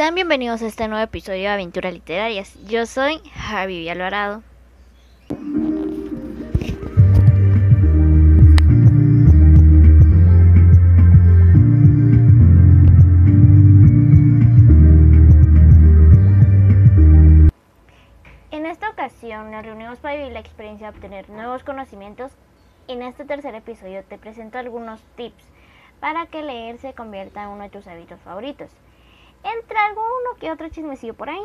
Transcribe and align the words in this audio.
Sean 0.00 0.14
bienvenidos 0.14 0.62
a 0.62 0.66
este 0.66 0.88
nuevo 0.88 1.04
episodio 1.04 1.40
de 1.40 1.48
Aventuras 1.48 1.92
Literarias. 1.92 2.54
Yo 2.66 2.86
soy 2.86 3.18
Javi 3.34 3.86
Alvarado. 3.86 4.42
En 18.50 18.64
esta 18.64 18.88
ocasión 18.88 19.50
nos 19.50 19.62
reunimos 19.66 19.98
para 19.98 20.16
vivir 20.16 20.32
la 20.32 20.40
experiencia 20.40 20.90
de 20.90 20.96
obtener 20.96 21.28
nuevos 21.28 21.62
conocimientos. 21.62 22.32
En 22.88 23.02
este 23.02 23.26
tercer 23.26 23.54
episodio 23.54 24.02
te 24.04 24.16
presento 24.16 24.56
algunos 24.56 25.02
tips 25.16 25.44
para 26.00 26.24
que 26.24 26.42
leer 26.42 26.78
se 26.78 26.94
convierta 26.94 27.42
en 27.42 27.50
uno 27.50 27.64
de 27.64 27.68
tus 27.68 27.86
hábitos 27.86 28.18
favoritos. 28.20 28.70
Entre 29.42 29.78
alguno 29.78 30.34
que 30.38 30.50
otro 30.50 30.68
chismecillo 30.68 31.14
por 31.14 31.28
ahí. 31.30 31.42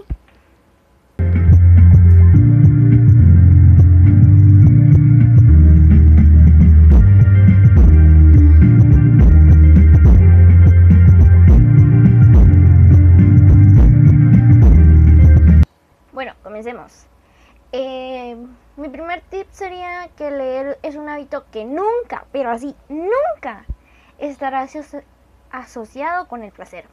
Bueno, 16.13 16.33
comencemos. 16.43 17.05
Eh, 17.71 18.37
mi 18.77 18.89
primer 18.89 19.21
tip 19.29 19.47
sería 19.51 20.09
que 20.15 20.31
leer 20.31 20.79
es 20.81 20.95
un 20.95 21.09
hábito 21.09 21.45
que 21.51 21.65
nunca, 21.65 22.25
pero 22.31 22.51
así, 22.51 22.75
nunca 22.87 23.65
estará 24.17 24.61
aso- 24.61 25.03
asociado 25.51 26.27
con 26.27 26.43
el 26.43 26.51
placer. 26.51 26.85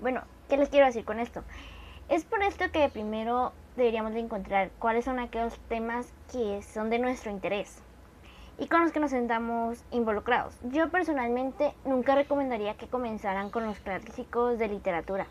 Bueno, 0.00 0.22
¿qué 0.52 0.58
les 0.58 0.68
quiero 0.68 0.84
decir 0.84 1.06
con 1.06 1.18
esto? 1.18 1.42
Es 2.10 2.24
por 2.24 2.42
esto 2.42 2.66
que 2.70 2.86
primero 2.90 3.54
deberíamos 3.74 4.12
de 4.12 4.20
encontrar 4.20 4.70
cuáles 4.78 5.06
son 5.06 5.18
aquellos 5.18 5.58
temas 5.70 6.12
que 6.30 6.60
son 6.60 6.90
de 6.90 6.98
nuestro 6.98 7.30
interés 7.30 7.80
y 8.58 8.66
con 8.66 8.82
los 8.82 8.92
que 8.92 9.00
nos 9.00 9.12
sentamos 9.12 9.82
involucrados. 9.92 10.54
Yo 10.64 10.90
personalmente 10.90 11.72
nunca 11.86 12.14
recomendaría 12.14 12.74
que 12.74 12.86
comenzaran 12.86 13.48
con 13.48 13.64
los 13.64 13.78
clásicos 13.78 14.58
de 14.58 14.68
literatura. 14.68 15.26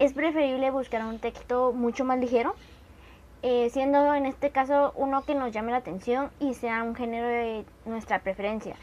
Es 0.00 0.14
preferible 0.14 0.72
buscar 0.72 1.04
un 1.04 1.20
texto 1.20 1.72
mucho 1.72 2.04
más 2.04 2.18
ligero, 2.18 2.56
eh, 3.42 3.70
siendo 3.70 4.16
en 4.16 4.26
este 4.26 4.50
caso 4.50 4.94
uno 4.96 5.22
que 5.24 5.36
nos 5.36 5.52
llame 5.52 5.70
la 5.70 5.78
atención 5.78 6.32
y 6.40 6.54
sea 6.54 6.82
un 6.82 6.96
género 6.96 7.28
de 7.28 7.64
nuestra 7.84 8.18
preferencia. 8.18 8.74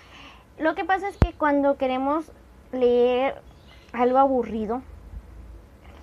Lo 0.57 0.75
que 0.75 0.85
pasa 0.85 1.09
es 1.09 1.17
que 1.17 1.33
cuando 1.33 1.75
queremos 1.75 2.31
leer 2.71 3.41
algo 3.91 4.17
aburrido, 4.17 4.81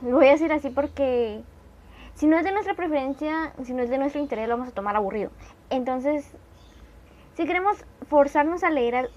lo 0.03 0.17
voy 0.17 0.29
a 0.29 0.33
decir 0.33 0.53
así 0.53 0.70
porque 0.70 1.43
si 2.15 2.27
no 2.27 2.37
es 2.39 2.45
de 2.45 2.53
nuestra 2.53 2.75
preferencia, 2.75 3.53
si 3.65 3.73
no 3.73 3.83
es 3.83 3.91
de 3.91 3.98
nuestro 3.98 4.20
interés, 4.20 4.48
lo 4.48 4.57
vamos 4.57 4.73
a 4.73 4.75
tomar 4.75 4.97
aburrido. 4.97 5.31
Entonces, 5.70 6.31
si 7.34 7.47
queremos 7.47 7.84
forzarnos 8.09 8.65
a 8.65 8.70
leer 8.70 9.11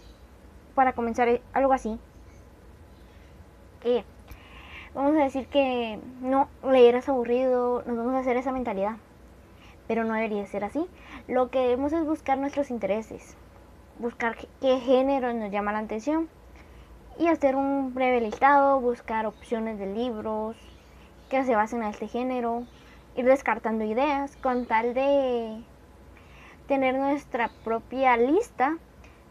para 0.75 0.94
comenzar 0.94 1.42
algo 1.53 1.73
así, 1.73 2.00
que 3.81 4.03
vamos 4.94 5.16
a 5.16 5.23
decir 5.23 5.48
que 5.48 6.00
no, 6.22 6.48
leer 6.64 6.95
es 6.95 7.09
aburrido, 7.09 7.84
nos 7.86 7.97
vamos 7.97 8.16
a 8.16 8.20
hacer 8.20 8.38
esa 8.38 8.52
mentalidad. 8.52 8.97
Pero 9.88 10.06
no 10.06 10.14
debería 10.14 10.45
ser 10.47 10.64
así. 10.64 10.88
Lo 11.28 11.50
que 11.50 11.59
debemos 11.59 11.92
es 11.92 12.06
buscar 12.06 12.38
nuestros 12.38 12.72
intereses, 12.72 13.36
buscar 14.00 14.38
qué 14.62 14.80
género 14.80 15.34
nos 15.34 15.52
llama 15.52 15.74
la 15.74 15.80
atención 15.80 16.30
y 17.19 17.28
hacer 17.28 17.56
un 17.56 17.94
breve 17.94 18.22
listado, 18.22 18.80
buscar 18.80 19.25
opciones 19.25 19.78
de 19.78 19.88
libros 19.88 20.56
que 21.33 21.44
se 21.45 21.55
basen 21.55 21.81
en 21.81 21.89
este 21.89 22.07
género, 22.07 22.63
ir 23.16 23.25
descartando 23.25 23.83
ideas 23.83 24.35
con 24.35 24.67
tal 24.67 24.94
de 24.94 25.63
tener 26.67 26.94
nuestra 26.94 27.49
propia 27.63 28.16
lista 28.17 28.77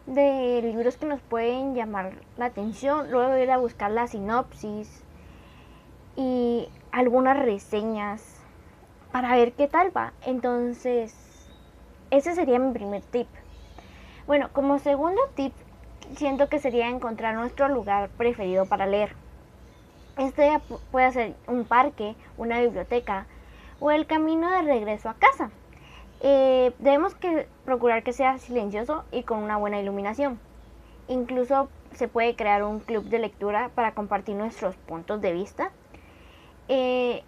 de 0.05 0.59
libros 0.61 0.97
que 0.97 1.05
nos 1.05 1.21
pueden 1.21 1.75
llamar 1.75 2.15
la 2.35 2.47
atención, 2.47 3.09
luego 3.09 3.37
ir 3.37 3.49
a 3.51 3.57
buscar 3.57 3.89
la 3.89 4.07
sinopsis 4.07 5.01
y 6.17 6.67
algunas 6.91 7.39
reseñas 7.39 8.35
para 9.13 9.33
ver 9.37 9.53
qué 9.53 9.69
tal 9.69 9.95
va. 9.95 10.11
Entonces, 10.25 11.15
ese 12.11 12.35
sería 12.35 12.59
mi 12.59 12.73
primer 12.73 13.01
tip. 13.03 13.29
Bueno, 14.27 14.49
como 14.51 14.77
segundo 14.77 15.21
tip, 15.35 15.53
siento 16.17 16.49
que 16.49 16.59
sería 16.59 16.89
encontrar 16.89 17.35
nuestro 17.35 17.69
lugar 17.69 18.09
preferido 18.09 18.65
para 18.65 18.87
leer. 18.87 19.22
Este 20.17 20.59
puede 20.91 21.11
ser 21.11 21.35
un 21.47 21.65
parque, 21.65 22.15
una 22.37 22.59
biblioteca 22.59 23.25
o 23.79 23.91
el 23.91 24.05
camino 24.05 24.49
de 24.49 24.61
regreso 24.61 25.09
a 25.09 25.15
casa. 25.15 25.49
Eh, 26.21 26.71
debemos 26.79 27.15
que 27.15 27.47
procurar 27.65 28.03
que 28.03 28.13
sea 28.13 28.37
silencioso 28.37 29.03
y 29.11 29.23
con 29.23 29.39
una 29.39 29.57
buena 29.57 29.79
iluminación. 29.79 30.39
Incluso 31.07 31.67
se 31.95 32.07
puede 32.07 32.35
crear 32.35 32.63
un 32.63 32.79
club 32.79 33.05
de 33.05 33.19
lectura 33.19 33.69
para 33.75 33.93
compartir 33.93 34.35
nuestros 34.35 34.75
puntos 34.75 35.19
de 35.19 35.33
vista. 35.33 35.71
Eh, 36.69 37.23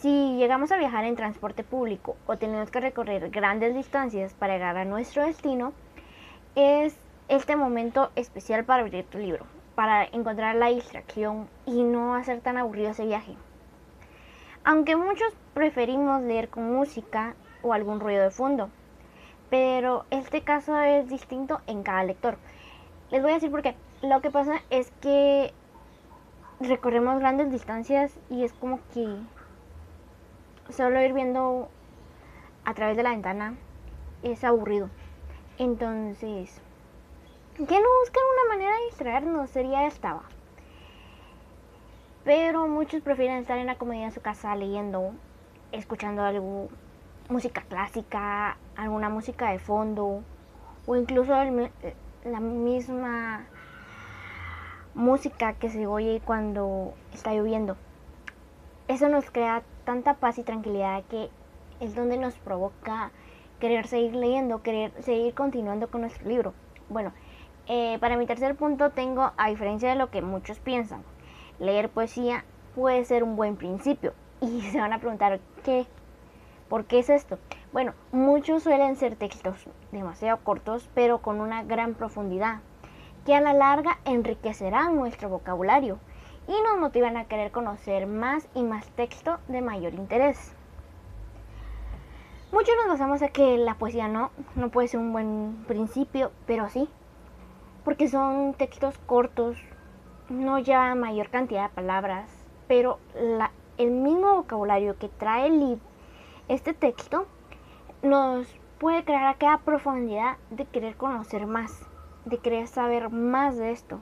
si 0.00 0.36
llegamos 0.36 0.72
a 0.72 0.76
viajar 0.76 1.04
en 1.04 1.14
transporte 1.14 1.62
público 1.62 2.16
o 2.26 2.36
tenemos 2.36 2.70
que 2.70 2.80
recorrer 2.80 3.30
grandes 3.30 3.74
distancias 3.74 4.34
para 4.34 4.54
llegar 4.54 4.76
a 4.76 4.84
nuestro 4.84 5.24
destino, 5.24 5.72
es 6.56 6.96
este 7.28 7.56
momento 7.56 8.10
especial 8.16 8.64
para 8.64 8.82
abrir 8.82 9.04
tu 9.04 9.18
libro, 9.18 9.46
para 9.74 10.04
encontrar 10.04 10.56
la 10.56 10.68
distracción 10.68 11.48
y 11.66 11.82
no 11.82 12.14
hacer 12.14 12.40
tan 12.40 12.56
aburrido 12.56 12.90
ese 12.90 13.06
viaje. 13.06 13.34
Aunque 14.64 14.96
muchos 14.96 15.34
preferimos 15.54 16.22
leer 16.22 16.48
con 16.48 16.72
música 16.72 17.34
o 17.62 17.72
algún 17.72 18.00
ruido 18.00 18.22
de 18.22 18.30
fondo, 18.30 18.70
pero 19.50 20.04
este 20.10 20.42
caso 20.42 20.80
es 20.80 21.08
distinto 21.08 21.60
en 21.66 21.82
cada 21.82 22.04
lector. 22.04 22.38
Les 23.10 23.22
voy 23.22 23.32
a 23.32 23.34
decir 23.34 23.50
por 23.50 23.62
qué. 23.62 23.74
Lo 24.02 24.20
que 24.20 24.30
pasa 24.30 24.62
es 24.70 24.90
que 25.00 25.52
recorremos 26.60 27.18
grandes 27.18 27.50
distancias 27.50 28.16
y 28.30 28.44
es 28.44 28.52
como 28.52 28.78
que 28.94 29.06
solo 30.72 31.02
ir 31.02 31.12
viendo 31.12 31.68
a 32.64 32.74
través 32.74 32.96
de 32.96 33.02
la 33.02 33.10
ventana 33.10 33.54
es 34.22 34.44
aburrido. 34.44 34.88
Entonces, 35.58 36.60
que 37.54 37.80
no 37.80 37.88
buscan 38.00 38.22
una 38.32 38.54
manera 38.54 38.76
de 38.76 38.84
distraernos, 38.86 39.50
sería 39.50 39.86
esta. 39.86 40.14
va. 40.14 40.22
Pero 42.24 42.66
muchos 42.68 43.02
prefieren 43.02 43.38
estar 43.38 43.58
en 43.58 43.66
la 43.66 43.76
comodidad 43.76 44.06
de 44.06 44.12
su 44.12 44.20
casa 44.20 44.54
leyendo, 44.54 45.12
escuchando 45.72 46.22
algo, 46.22 46.68
música 47.28 47.62
clásica, 47.68 48.56
alguna 48.76 49.08
música 49.08 49.50
de 49.50 49.58
fondo, 49.58 50.22
o 50.86 50.96
incluso 50.96 51.32
la 52.24 52.40
misma 52.40 53.46
música 54.94 55.54
que 55.54 55.70
se 55.70 55.86
oye 55.86 56.22
cuando 56.24 56.94
está 57.12 57.32
lloviendo. 57.34 57.76
Eso 58.88 59.08
nos 59.08 59.30
crea 59.30 59.62
tanta 59.84 60.14
paz 60.14 60.38
y 60.38 60.42
tranquilidad 60.42 61.02
que 61.04 61.28
es 61.80 61.94
donde 61.94 62.16
nos 62.16 62.34
provoca 62.34 63.10
querer 63.58 63.86
seguir 63.86 64.14
leyendo, 64.14 64.62
querer 64.62 64.92
seguir 65.02 65.34
continuando 65.34 65.88
con 65.88 66.02
nuestro 66.02 66.28
libro. 66.28 66.54
Bueno, 66.88 67.12
eh, 67.68 67.98
para 68.00 68.16
mi 68.16 68.26
tercer 68.26 68.56
punto 68.56 68.90
tengo, 68.90 69.32
a 69.36 69.48
diferencia 69.48 69.88
de 69.88 69.96
lo 69.96 70.10
que 70.10 70.22
muchos 70.22 70.58
piensan, 70.58 71.02
leer 71.58 71.88
poesía 71.88 72.44
puede 72.74 73.04
ser 73.04 73.22
un 73.22 73.36
buen 73.36 73.56
principio. 73.56 74.14
Y 74.40 74.60
se 74.62 74.80
van 74.80 74.92
a 74.92 74.98
preguntar, 74.98 75.38
¿qué? 75.64 75.86
¿Por 76.68 76.84
qué 76.86 76.98
es 76.98 77.10
esto? 77.10 77.38
Bueno, 77.72 77.94
muchos 78.10 78.64
suelen 78.64 78.96
ser 78.96 79.14
textos 79.14 79.66
demasiado 79.92 80.38
cortos, 80.42 80.88
pero 80.94 81.18
con 81.18 81.40
una 81.40 81.62
gran 81.62 81.94
profundidad, 81.94 82.60
que 83.24 83.34
a 83.34 83.40
la 83.40 83.52
larga 83.52 83.98
enriquecerán 84.04 84.96
nuestro 84.96 85.28
vocabulario 85.28 85.98
y 86.48 86.52
nos 86.62 86.80
motivan 86.80 87.16
a 87.16 87.26
querer 87.26 87.52
conocer 87.52 88.06
más 88.06 88.48
y 88.54 88.62
más 88.62 88.86
texto 88.88 89.38
de 89.48 89.62
mayor 89.62 89.94
interés. 89.94 90.54
Muchos 92.50 92.74
nos 92.76 92.88
basamos 92.88 93.22
a 93.22 93.28
que 93.28 93.56
la 93.56 93.74
poesía 93.74 94.08
no, 94.08 94.30
no 94.56 94.68
puede 94.70 94.88
ser 94.88 95.00
un 95.00 95.12
buen 95.12 95.64
principio, 95.66 96.32
pero 96.46 96.68
sí, 96.68 96.88
porque 97.84 98.08
son 98.08 98.54
textos 98.54 98.98
cortos, 99.06 99.56
no 100.28 100.58
llevan 100.58 101.00
mayor 101.00 101.28
cantidad 101.30 101.68
de 101.68 101.74
palabras, 101.74 102.30
pero 102.68 102.98
el 103.78 103.90
mismo 103.90 104.34
vocabulario 104.36 104.96
que 104.98 105.08
trae 105.08 105.46
el 105.48 105.80
este 106.48 106.74
texto 106.74 107.26
nos 108.02 108.46
puede 108.78 109.04
crear 109.04 109.26
aquella 109.26 109.58
profundidad 109.58 110.36
de 110.50 110.64
querer 110.64 110.96
conocer 110.96 111.46
más, 111.46 111.86
de 112.24 112.38
querer 112.38 112.66
saber 112.66 113.10
más 113.10 113.56
de 113.56 113.70
esto. 113.70 114.00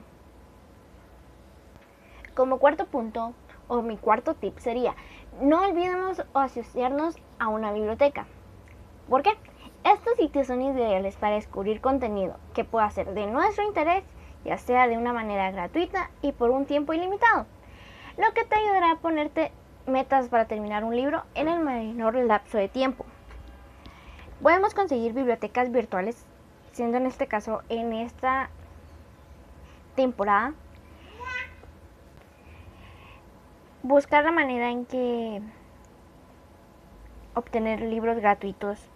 Como 2.35 2.59
cuarto 2.59 2.85
punto, 2.85 3.33
o 3.67 3.81
mi 3.81 3.97
cuarto 3.97 4.33
tip 4.33 4.57
sería, 4.57 4.95
no 5.39 5.63
olvidemos 5.63 6.23
asociarnos 6.33 7.15
a 7.39 7.47
una 7.49 7.71
biblioteca. 7.71 8.25
¿Por 9.09 9.21
qué? 9.21 9.31
Estos 9.83 10.15
sitios 10.17 10.47
son 10.47 10.61
ideales 10.61 11.15
para 11.15 11.35
descubrir 11.35 11.81
contenido 11.81 12.37
que 12.53 12.63
pueda 12.63 12.89
ser 12.91 13.13
de 13.13 13.25
nuestro 13.25 13.63
interés, 13.63 14.03
ya 14.45 14.57
sea 14.57 14.87
de 14.87 14.97
una 14.97 15.11
manera 15.11 15.49
gratuita 15.49 16.11
y 16.21 16.33
por 16.33 16.51
un 16.51 16.65
tiempo 16.65 16.93
ilimitado. 16.93 17.45
lo 18.17 18.33
que 18.33 18.43
te 18.43 18.55
ayudará 18.55 18.91
a 18.91 18.97
ponerte 18.97 19.51
metas 19.87 20.27
para 20.29 20.45
terminar 20.45 20.83
un 20.83 20.95
libro 20.95 21.23
en 21.33 21.47
el 21.47 21.59
menor 21.59 22.15
lapso 22.15 22.57
de 22.57 22.67
tiempo. 22.67 23.05
Podemos 24.43 24.73
conseguir 24.73 25.13
bibliotecas 25.13 25.71
virtuales, 25.71 26.25
siendo 26.73 26.97
en 26.97 27.07
este 27.07 27.27
caso 27.27 27.61
en 27.69 27.93
esta 27.93 28.49
temporada 29.95 30.53
buscar 33.81 34.23
la 34.23 34.31
manera 34.31 34.69
en 34.69 34.85
que 34.85 35.41
obtener 37.33 37.81
libros 37.81 38.17
gratuitos, 38.17 38.90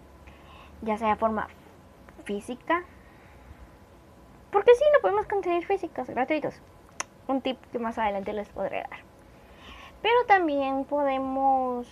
ya 0.82 0.98
sea 0.98 1.16
forma 1.16 1.48
física, 2.24 2.84
porque 4.50 4.74
sí, 4.74 4.84
no 4.94 5.00
podemos 5.00 5.26
conseguir 5.26 5.66
físicos 5.66 6.08
gratuitos. 6.08 6.60
Un 7.28 7.40
tip 7.40 7.58
que 7.72 7.78
más 7.78 7.98
adelante 7.98 8.32
les 8.32 8.48
podré 8.48 8.78
dar. 8.82 9.00
Pero 10.02 10.24
también 10.26 10.84
podemos 10.84 11.88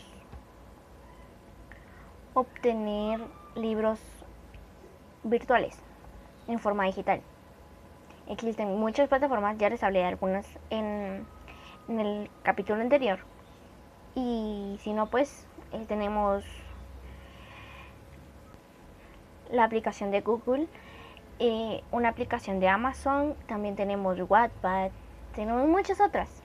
obtener 2.35 3.21
libros 3.55 4.01
virtuales 5.25 5.79
en 6.47 6.59
forma 6.59 6.85
digital. 6.85 7.21
Existen 8.29 8.79
muchas 8.79 9.09
plataformas, 9.09 9.59
ya 9.59 9.69
les 9.69 9.83
hablé 9.83 10.01
de 10.01 10.07
algunas 10.07 10.47
en 10.71 11.27
en 11.89 12.01
el 12.01 12.31
capítulo 12.43 12.81
anterior. 12.81 13.19
Y 14.15 14.79
si 14.83 14.93
no, 14.93 15.07
pues 15.07 15.47
eh, 15.73 15.85
tenemos 15.87 16.45
la 19.51 19.65
aplicación 19.65 20.11
de 20.11 20.21
Google, 20.21 20.67
eh, 21.39 21.83
una 21.91 22.09
aplicación 22.09 22.61
de 22.61 22.69
Amazon, 22.69 23.35
también 23.47 23.77
tenemos 23.77 24.19
Wattpad, 24.21 24.91
tenemos 25.35 25.67
muchas 25.67 26.01
otras. 26.01 26.43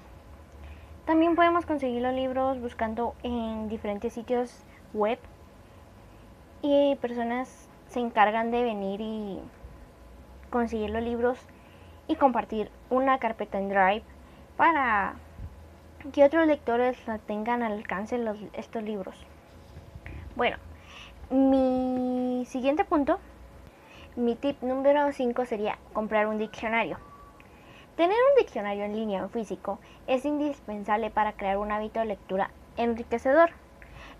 También 1.06 1.36
podemos 1.36 1.66
conseguir 1.66 2.02
los 2.02 2.14
libros 2.14 2.60
buscando 2.62 3.16
en 3.24 3.68
diferentes 3.68 4.14
sitios 4.14 4.64
web 4.94 5.20
y 6.62 6.96
personas 6.98 7.68
se 7.88 8.00
encargan 8.00 8.52
de 8.52 8.64
venir 8.64 9.02
y 9.02 9.40
conseguir 10.50 10.90
los 10.90 11.02
libros 11.02 11.40
y 12.08 12.16
compartir 12.16 12.72
una 12.90 13.18
carpeta 13.20 13.58
en 13.58 13.70
Drive 13.70 14.04
para 14.58 15.16
que 16.14 16.24
otros 16.24 16.48
lectores 16.48 16.98
tengan 17.26 17.64
al 17.64 17.74
alcance 17.74 18.18
los, 18.18 18.38
estos 18.54 18.84
libros. 18.84 19.16
Bueno, 20.36 20.58
mi 21.32 22.44
siguiente 22.48 22.84
punto, 22.86 23.20
mi 24.16 24.36
tip 24.36 24.64
número 24.64 25.12
5 25.12 25.46
sería 25.46 25.78
comprar 25.94 26.26
un 26.26 26.40
diccionario. 26.40 26.98
Tener 27.96 28.16
un 28.16 28.40
diccionario 28.40 28.84
en 28.84 28.96
línea 28.96 29.24
o 29.24 29.30
físico 29.30 29.78
es 30.08 30.26
indispensable 30.26 31.12
para 31.12 31.34
crear 31.34 31.58
un 31.58 31.72
hábito 31.72 32.00
de 32.00 32.08
lectura 32.08 32.50
enriquecedor. 32.78 33.52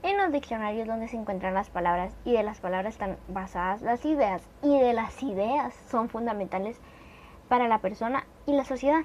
En 0.04 0.18
los 0.18 0.32
diccionarios 0.32 0.88
donde 0.88 1.08
se 1.08 1.18
encuentran 1.18 1.56
las 1.56 1.72
palabras 1.72 2.14
y 2.26 2.34
de 2.34 2.44
las 2.44 2.60
palabras 2.60 2.94
están 2.94 3.18
basadas 3.28 3.82
las 3.82 4.06
ideas 4.06 4.44
y 4.62 4.80
de 4.80 4.94
las 4.94 5.24
ideas 5.24 5.74
son 5.90 6.10
fundamentales 6.10 6.80
para 7.48 7.68
la 7.68 7.80
persona 7.80 8.26
y 8.46 8.54
la 8.54 8.66
sociedad. 8.66 9.02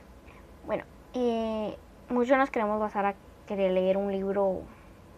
Bueno, 0.66 0.84
eh, 1.14 1.76
muchos 2.10 2.36
nos 2.36 2.50
queremos 2.50 2.78
basar 2.78 3.06
a 3.06 3.14
querer 3.46 3.72
leer 3.72 3.96
un 3.96 4.12
libro 4.12 4.60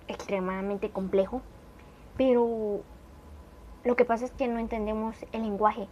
extremadamente 0.07 0.91
complejo, 0.91 1.43
pero 2.17 2.81
lo 3.85 3.97
que 3.97 4.05
pasa 4.05 4.25
es 4.25 4.33
que 4.33 4.49
no 4.49 4.59
entendemos 4.59 5.17
el 5.33 5.43
lenguaje, 5.43 5.89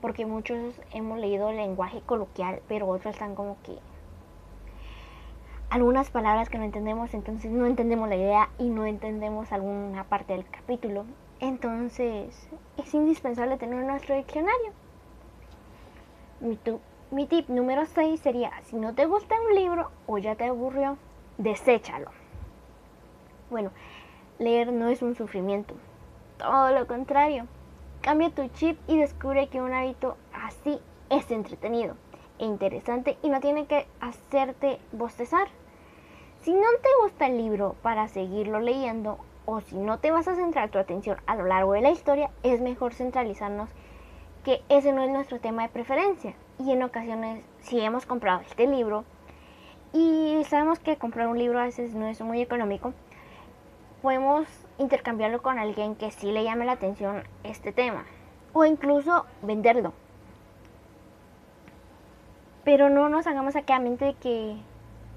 porque 0.00 0.26
muchos 0.26 0.80
hemos 0.92 1.18
leído 1.18 1.50
el 1.50 1.56
lenguaje 1.56 2.00
coloquial, 2.06 2.60
pero 2.68 2.88
otros 2.88 3.14
están 3.14 3.34
como 3.34 3.56
que 3.62 3.78
algunas 5.70 6.10
palabras 6.10 6.48
que 6.48 6.58
no 6.58 6.64
entendemos, 6.64 7.14
entonces 7.14 7.50
no 7.50 7.66
entendemos 7.66 8.08
la 8.08 8.14
idea 8.14 8.50
y 8.58 8.68
no 8.68 8.86
entendemos 8.86 9.50
alguna 9.50 10.04
parte 10.04 10.34
del 10.34 10.48
capítulo. 10.48 11.04
Entonces 11.40 12.48
es 12.76 12.94
indispensable 12.94 13.56
tener 13.56 13.84
nuestro 13.84 14.14
diccionario. 14.14 14.72
Mi, 16.38 16.58
mi 17.10 17.26
tip 17.26 17.48
número 17.48 17.86
6 17.86 18.20
sería, 18.20 18.52
si 18.62 18.76
no 18.76 18.94
te 18.94 19.06
gusta 19.06 19.34
un 19.48 19.56
libro 19.56 19.90
o 20.06 20.18
ya 20.18 20.36
te 20.36 20.44
aburrió, 20.44 20.96
deséchalo. 21.38 22.10
Bueno, 23.50 23.72
leer 24.38 24.72
no 24.72 24.88
es 24.88 25.02
un 25.02 25.14
sufrimiento, 25.14 25.74
todo 26.38 26.70
lo 26.70 26.86
contrario. 26.86 27.46
Cambia 28.00 28.30
tu 28.30 28.48
chip 28.48 28.78
y 28.86 28.98
descubre 28.98 29.48
que 29.48 29.62
un 29.62 29.72
hábito 29.72 30.16
así 30.32 30.78
es 31.08 31.30
entretenido 31.30 31.96
e 32.38 32.44
interesante 32.44 33.16
y 33.22 33.30
no 33.30 33.40
tiene 33.40 33.66
que 33.66 33.86
hacerte 34.00 34.78
bostezar. 34.92 35.48
Si 36.42 36.52
no 36.52 36.66
te 36.82 36.88
gusta 37.02 37.26
el 37.26 37.38
libro 37.38 37.76
para 37.80 38.08
seguirlo 38.08 38.60
leyendo 38.60 39.18
o 39.46 39.60
si 39.60 39.76
no 39.76 39.98
te 39.98 40.10
vas 40.10 40.28
a 40.28 40.34
centrar 40.34 40.70
tu 40.70 40.78
atención 40.78 41.16
a 41.26 41.36
lo 41.36 41.46
largo 41.46 41.72
de 41.72 41.80
la 41.80 41.90
historia, 41.90 42.30
es 42.42 42.60
mejor 42.60 42.92
centralizarnos 42.92 43.70
que 44.44 44.62
ese 44.68 44.92
no 44.92 45.02
es 45.02 45.10
nuestro 45.10 45.40
tema 45.40 45.62
de 45.62 45.70
preferencia. 45.70 46.34
Y 46.58 46.72
en 46.72 46.82
ocasiones, 46.82 47.42
si 47.60 47.80
hemos 47.80 48.04
comprado 48.04 48.42
este 48.42 48.66
libro 48.66 49.04
y 49.92 50.42
sabemos 50.48 50.78
que 50.78 50.96
comprar 50.96 51.28
un 51.28 51.38
libro 51.38 51.58
a 51.58 51.64
veces 51.64 51.94
no 51.94 52.06
es 52.06 52.20
muy 52.20 52.42
económico, 52.42 52.92
podemos 54.04 54.46
intercambiarlo 54.76 55.40
con 55.40 55.58
alguien 55.58 55.94
que 55.96 56.10
sí 56.10 56.30
le 56.30 56.44
llame 56.44 56.66
la 56.66 56.72
atención 56.72 57.22
este 57.42 57.72
tema. 57.72 58.04
O 58.52 58.66
incluso 58.66 59.24
venderlo. 59.40 59.94
Pero 62.64 62.90
no 62.90 63.08
nos 63.08 63.26
hagamos 63.26 63.56
aquí 63.56 63.72
a 63.72 63.78
mente 63.78 64.04
de 64.04 64.12
que 64.12 64.56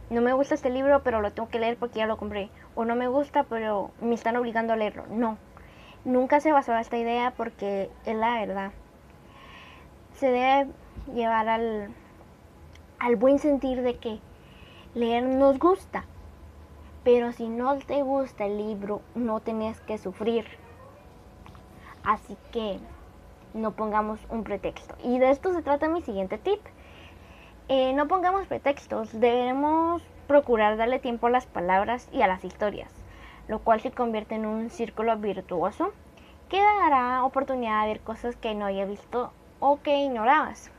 no 0.09 0.21
me 0.21 0.31
gusta 0.31 0.55
este 0.55 0.69
libro, 0.69 1.03
pero 1.03 1.19
lo 1.19 1.33
tengo 1.33 1.49
que 1.49 1.59
leer 1.59 1.75
porque 1.75 1.99
ya 1.99 2.07
lo 2.07 2.15
compré. 2.15 2.49
O 2.75 2.85
no 2.85 2.95
me 2.95 3.09
gusta, 3.09 3.43
pero 3.43 3.91
me 3.99 4.15
están 4.15 4.37
obligando 4.37 4.71
a 4.71 4.77
leerlo. 4.77 5.03
No. 5.09 5.37
Nunca 6.05 6.39
se 6.39 6.53
basó 6.53 6.73
esta 6.77 6.97
idea 6.97 7.33
porque 7.35 7.89
es 8.05 8.15
la 8.15 8.39
verdad 8.39 8.71
se 10.15 10.27
debe 10.27 10.71
llevar 11.13 11.49
al, 11.49 11.89
al 12.99 13.15
buen 13.17 13.39
sentir 13.39 13.81
de 13.81 13.97
que 13.97 14.19
leer 14.95 15.23
nos 15.23 15.59
gusta. 15.59 16.05
Pero 17.07 17.31
si 17.31 17.47
no 17.47 17.77
te 17.77 18.03
gusta 18.03 18.47
el 18.47 18.57
libro, 18.57 18.99
no 19.15 19.39
tenés 19.39 19.79
que 19.79 19.97
sufrir. 19.97 20.45
Así 22.03 22.35
que 22.51 22.79
no 23.53 23.71
pongamos 23.71 24.19
un 24.29 24.43
pretexto. 24.43 24.93
Y 25.01 25.17
de 25.17 25.29
esto 25.29 25.53
se 25.53 25.61
trata 25.61 25.87
mi 25.87 26.01
siguiente 26.01 26.37
tip. 26.37 26.59
Eh, 27.69 27.93
no 27.93 28.09
pongamos 28.09 28.45
pretextos, 28.47 29.17
debemos 29.17 30.01
procurar 30.27 30.75
darle 30.75 30.99
tiempo 30.99 31.27
a 31.27 31.29
las 31.29 31.45
palabras 31.45 32.09
y 32.11 32.23
a 32.23 32.27
las 32.27 32.43
historias, 32.43 32.91
lo 33.47 33.59
cual 33.59 33.79
se 33.79 33.91
convierte 33.91 34.35
en 34.35 34.45
un 34.45 34.69
círculo 34.69 35.15
virtuoso 35.17 35.93
que 36.49 36.59
dará 36.59 37.23
oportunidad 37.23 37.83
de 37.83 37.87
ver 37.87 38.01
cosas 38.01 38.35
que 38.35 38.53
no 38.53 38.65
haya 38.65 38.83
visto 38.83 39.31
o 39.61 39.79
que 39.81 39.95
ignorabas. 40.03 40.71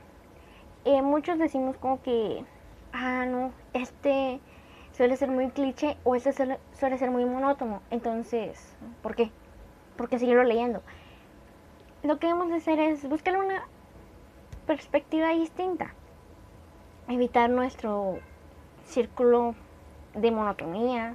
Eh, 0.84 1.00
muchos 1.00 1.38
decimos 1.38 1.78
como 1.78 2.02
que, 2.02 2.44
ah, 2.92 3.24
no, 3.24 3.50
este 3.72 4.40
suele 4.98 5.16
ser 5.16 5.30
muy 5.30 5.48
cliché 5.50 5.96
o 6.02 6.16
este 6.16 6.32
suele, 6.32 6.58
ser 6.98 7.10
muy 7.12 7.24
monótono. 7.24 7.80
Entonces, 7.88 8.76
¿por 9.00 9.14
qué? 9.14 9.30
¿Por 9.96 10.08
qué 10.08 10.18
seguirlo 10.18 10.42
leyendo? 10.42 10.82
Lo 12.02 12.18
que 12.18 12.26
debemos 12.26 12.52
hacer 12.52 12.80
es 12.80 13.08
buscar 13.08 13.38
una 13.38 13.62
perspectiva 14.66 15.28
distinta. 15.28 15.94
Evitar 17.06 17.48
nuestro 17.48 18.18
círculo 18.86 19.54
de 20.14 20.32
monotonía 20.32 21.14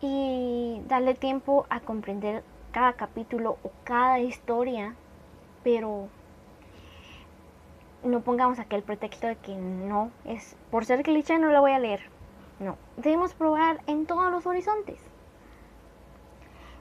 y 0.00 0.80
darle 0.88 1.12
tiempo 1.12 1.66
a 1.68 1.80
comprender 1.80 2.42
cada 2.72 2.94
capítulo 2.94 3.58
o 3.62 3.70
cada 3.84 4.18
historia, 4.18 4.94
pero 5.62 6.08
no 8.02 8.22
pongamos 8.22 8.58
aquel 8.58 8.82
pretexto 8.82 9.26
de 9.26 9.36
que 9.36 9.54
no, 9.54 10.10
es 10.24 10.56
por 10.70 10.86
ser 10.86 11.02
cliché 11.02 11.38
no 11.38 11.50
lo 11.52 11.60
voy 11.60 11.72
a 11.72 11.78
leer. 11.78 12.11
No, 12.62 12.76
debemos 12.96 13.34
probar 13.34 13.80
en 13.88 14.06
todos 14.06 14.30
los 14.30 14.46
horizontes. 14.46 15.00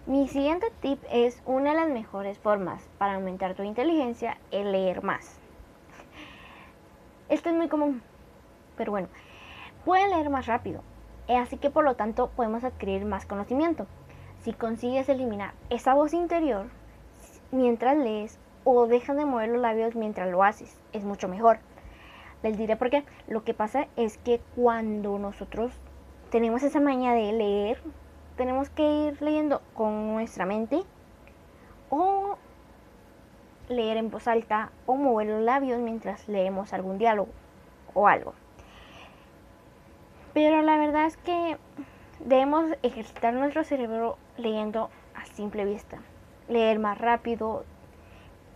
Mi 0.06 0.28
siguiente 0.28 0.72
tip 0.80 1.02
es 1.10 1.42
una 1.48 1.72
de 1.72 1.76
las 1.76 1.90
mejores 1.90 2.38
formas 2.38 2.88
para 3.00 3.16
aumentar 3.16 3.56
tu 3.56 3.64
inteligencia, 3.64 4.38
el 4.52 4.72
leer 4.74 5.02
más. 5.02 5.40
Esto 7.30 7.50
es 7.50 7.56
muy 7.56 7.68
común, 7.68 8.04
pero 8.78 8.92
bueno, 8.92 9.08
pueden 9.84 10.12
leer 10.12 10.30
más 10.30 10.46
rápido, 10.46 10.84
eh, 11.28 11.38
así 11.38 11.58
que 11.58 11.72
por 11.72 11.84
lo 11.84 11.96
tanto 11.96 12.30
podemos 12.30 12.64
adquirir 12.64 13.04
más 13.06 13.26
conocimiento. 13.26 13.88
Si 14.44 14.54
consigues 14.54 15.10
eliminar 15.10 15.56
esa 15.72 15.96
voz 15.96 16.14
interior 16.14 16.68
mientras 17.52 17.98
lees, 17.98 18.38
o 18.66 18.86
dejan 18.86 19.18
de 19.18 19.26
mover 19.26 19.50
los 19.50 19.62
labios 19.62 19.96
mientras 19.96 20.30
lo 20.30 20.44
haces. 20.44 20.80
Es 20.94 21.04
mucho 21.04 21.28
mejor. 21.28 21.58
Les 22.44 22.58
diré 22.58 22.76
por 22.76 22.90
qué. 22.90 23.04
Lo 23.28 23.44
que 23.44 23.54
pasa 23.54 23.88
es 23.96 24.18
que 24.18 24.42
cuando 24.56 25.20
nosotros 25.20 25.72
tenemos 26.32 26.64
esa 26.64 26.80
maña 26.80 27.14
de 27.14 27.32
leer, 27.34 27.82
tenemos 28.36 28.70
que 28.70 29.08
ir 29.08 29.22
leyendo 29.22 29.62
con 29.74 30.14
nuestra 30.14 30.46
mente 30.46 30.82
o 31.90 32.38
leer 33.70 33.98
en 33.98 34.10
voz 34.10 34.28
alta 34.28 34.72
o 34.86 34.96
mover 34.96 35.28
los 35.28 35.42
labios 35.42 35.80
mientras 35.80 36.28
leemos 36.28 36.74
algún 36.74 36.98
diálogo 36.98 37.32
o 37.94 38.08
algo. 38.08 38.34
Pero 40.34 40.62
la 40.62 40.78
verdad 40.78 41.06
es 41.06 41.18
que 41.18 41.58
debemos 42.20 42.66
ejercitar 42.84 43.34
nuestro 43.34 43.64
cerebro 43.64 44.18
leyendo 44.38 44.90
a 45.14 45.26
simple 45.26 45.66
vista. 45.66 46.00
Leer 46.48 46.80
más 46.80 46.98
rápido, 46.98 47.66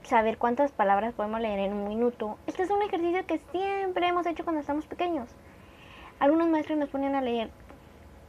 saber 0.06 0.38
cuántas 0.38 0.72
palabras 0.72 1.14
podemos 1.14 1.42
leer 1.42 1.60
en 1.60 1.74
un 1.74 1.88
minuto. 1.88 2.38
Este 2.48 2.64
es 2.64 2.70
un 2.70 2.82
ejercicio 2.82 3.26
que 3.26 3.40
siempre 3.52 4.08
hemos 4.08 4.26
hecho 4.26 4.44
cuando 4.44 4.62
estamos 4.62 4.86
pequeños. 4.86 5.30
Algunos 6.20 6.48
maestros 6.48 6.78
nos 6.78 6.90
ponen 6.90 7.16
a 7.16 7.22
leer 7.22 7.50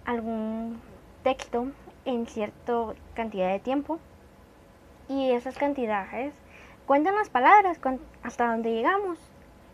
algún 0.05 0.81
texto 1.23 1.69
en 2.05 2.27
cierta 2.27 2.95
cantidad 3.15 3.51
de 3.51 3.59
tiempo 3.59 3.99
y 5.09 5.31
esas 5.31 5.59
cantidades 5.59 6.35
cuentan 6.87 7.15
las 7.15 7.29
palabras 7.29 7.79
hasta 8.23 8.51
donde 8.51 8.73
llegamos 8.73 9.19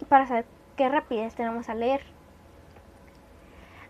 para 0.08 0.26
saber 0.26 0.44
qué 0.76 0.88
rapidez 0.88 1.34
tenemos 1.34 1.68
a 1.68 1.74
leer. 1.74 2.02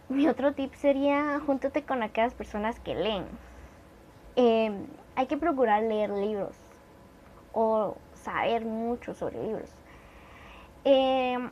Mi 0.08 0.28
otro 0.28 0.52
tip 0.52 0.74
sería 0.74 1.40
júntate 1.44 1.84
con 1.84 2.02
aquellas 2.02 2.34
personas 2.34 2.78
que 2.80 2.94
leen. 2.94 3.24
Em, 4.36 4.86
hay 5.16 5.26
que 5.26 5.36
procurar 5.36 5.82
leer 5.82 6.10
libros 6.10 6.56
o 7.52 7.96
saber 8.22 8.64
mucho 8.64 9.14
sobre 9.14 9.42
libros. 9.42 9.70
Em, 10.84 11.50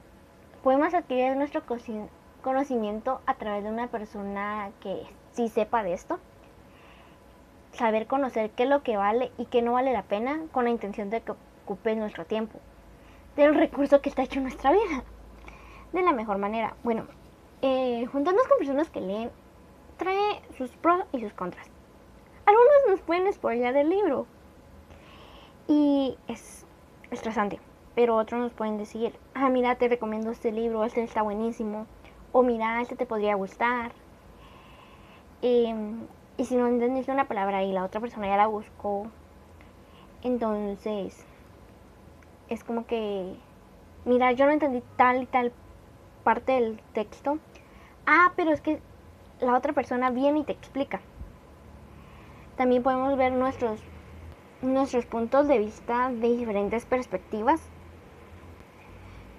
podemos 0.63 0.95
adquirir 0.95 1.37
nuestro 1.37 1.63
conocimiento 2.43 3.21
a 3.27 3.35
través 3.35 3.65
de 3.65 3.71
una 3.71 3.89
persona 3.89 4.71
que 4.81 5.07
sí 5.33 5.49
sepa 5.49 5.83
de 5.83 5.93
esto. 5.93 6.19
Saber 7.73 8.07
conocer 8.07 8.51
qué 8.51 8.65
es 8.65 8.69
lo 8.69 8.83
que 8.83 8.97
vale 8.97 9.31
y 9.39 9.47
qué 9.47 9.63
no 9.63 9.73
vale 9.73 9.93
la 9.93 10.03
pena 10.03 10.41
con 10.53 10.65
la 10.65 10.71
intención 10.71 11.11
de 11.11 11.21
que 11.21 11.33
ocupe 11.65 11.95
nuestro 11.95 12.25
tiempo. 12.25 12.59
Del 13.37 13.55
recurso 13.55 14.01
que 14.01 14.09
está 14.09 14.23
hecho 14.23 14.39
en 14.39 14.45
nuestra 14.45 14.73
vida. 14.73 15.05
De 15.93 16.03
la 16.03 16.13
mejor 16.13 16.39
manera. 16.39 16.75
Bueno, 16.83 17.07
eh, 17.63 18.07
juntarnos 18.07 18.47
con 18.49 18.59
personas 18.59 18.91
que 18.91 19.01
leen 19.01 19.31
trae 19.97 20.43
sus 20.57 20.71
pros 20.77 21.05
y 21.13 21.21
sus 21.21 21.33
contras. 21.35 21.69
Algunos 22.47 22.89
nos 22.89 23.01
pueden 23.01 23.33
spoiler 23.33 23.73
del 23.73 23.91
libro 23.91 24.27
y 25.71 26.19
es 26.27 26.67
estresante, 27.13 27.61
pero 27.95 28.17
otros 28.17 28.41
nos 28.41 28.53
pueden 28.53 28.77
decir, 28.77 29.17
ah, 29.35 29.49
mira, 29.51 29.77
te 29.77 29.87
recomiendo 29.87 30.33
este 30.33 30.51
libro, 30.51 30.83
este 30.83 31.05
está 31.05 31.23
buenísimo, 31.23 31.87
o 32.33 32.43
mira, 32.43 32.81
este 32.81 32.97
te 32.97 33.07
podría 33.07 33.37
gustar. 33.37 33.93
Em, 35.43 36.09
y 36.37 36.45
si 36.45 36.57
no 36.57 36.67
entendiste 36.67 37.13
una 37.13 37.29
palabra 37.29 37.63
y 37.63 37.73
la 37.73 37.85
otra 37.85 38.01
persona 38.01 38.27
ya 38.27 38.37
la 38.37 38.49
buscó, 38.49 39.07
entonces 40.23 41.25
es 42.49 42.65
como 42.65 42.85
que, 42.85 43.37
mira, 44.05 44.33
yo 44.33 44.47
no 44.47 44.51
entendí 44.51 44.83
tal 44.97 45.23
y 45.23 45.27
tal 45.27 45.53
parte 46.25 46.51
del 46.51 46.81
texto. 46.95 47.39
Ah, 48.07 48.33
pero 48.35 48.51
es 48.51 48.61
que 48.61 48.81
la 49.39 49.57
otra 49.57 49.73
persona 49.73 50.11
viene 50.11 50.41
y 50.41 50.45
te 50.45 50.53
explica. 50.53 51.01
También 52.57 52.83
podemos 52.83 53.17
ver 53.17 53.33
nuestros, 53.33 53.81
nuestros 54.63 55.07
puntos 55.07 55.49
de 55.49 55.59
vista 55.59 56.11
de 56.11 56.37
diferentes 56.37 56.85
perspectivas 56.85 57.61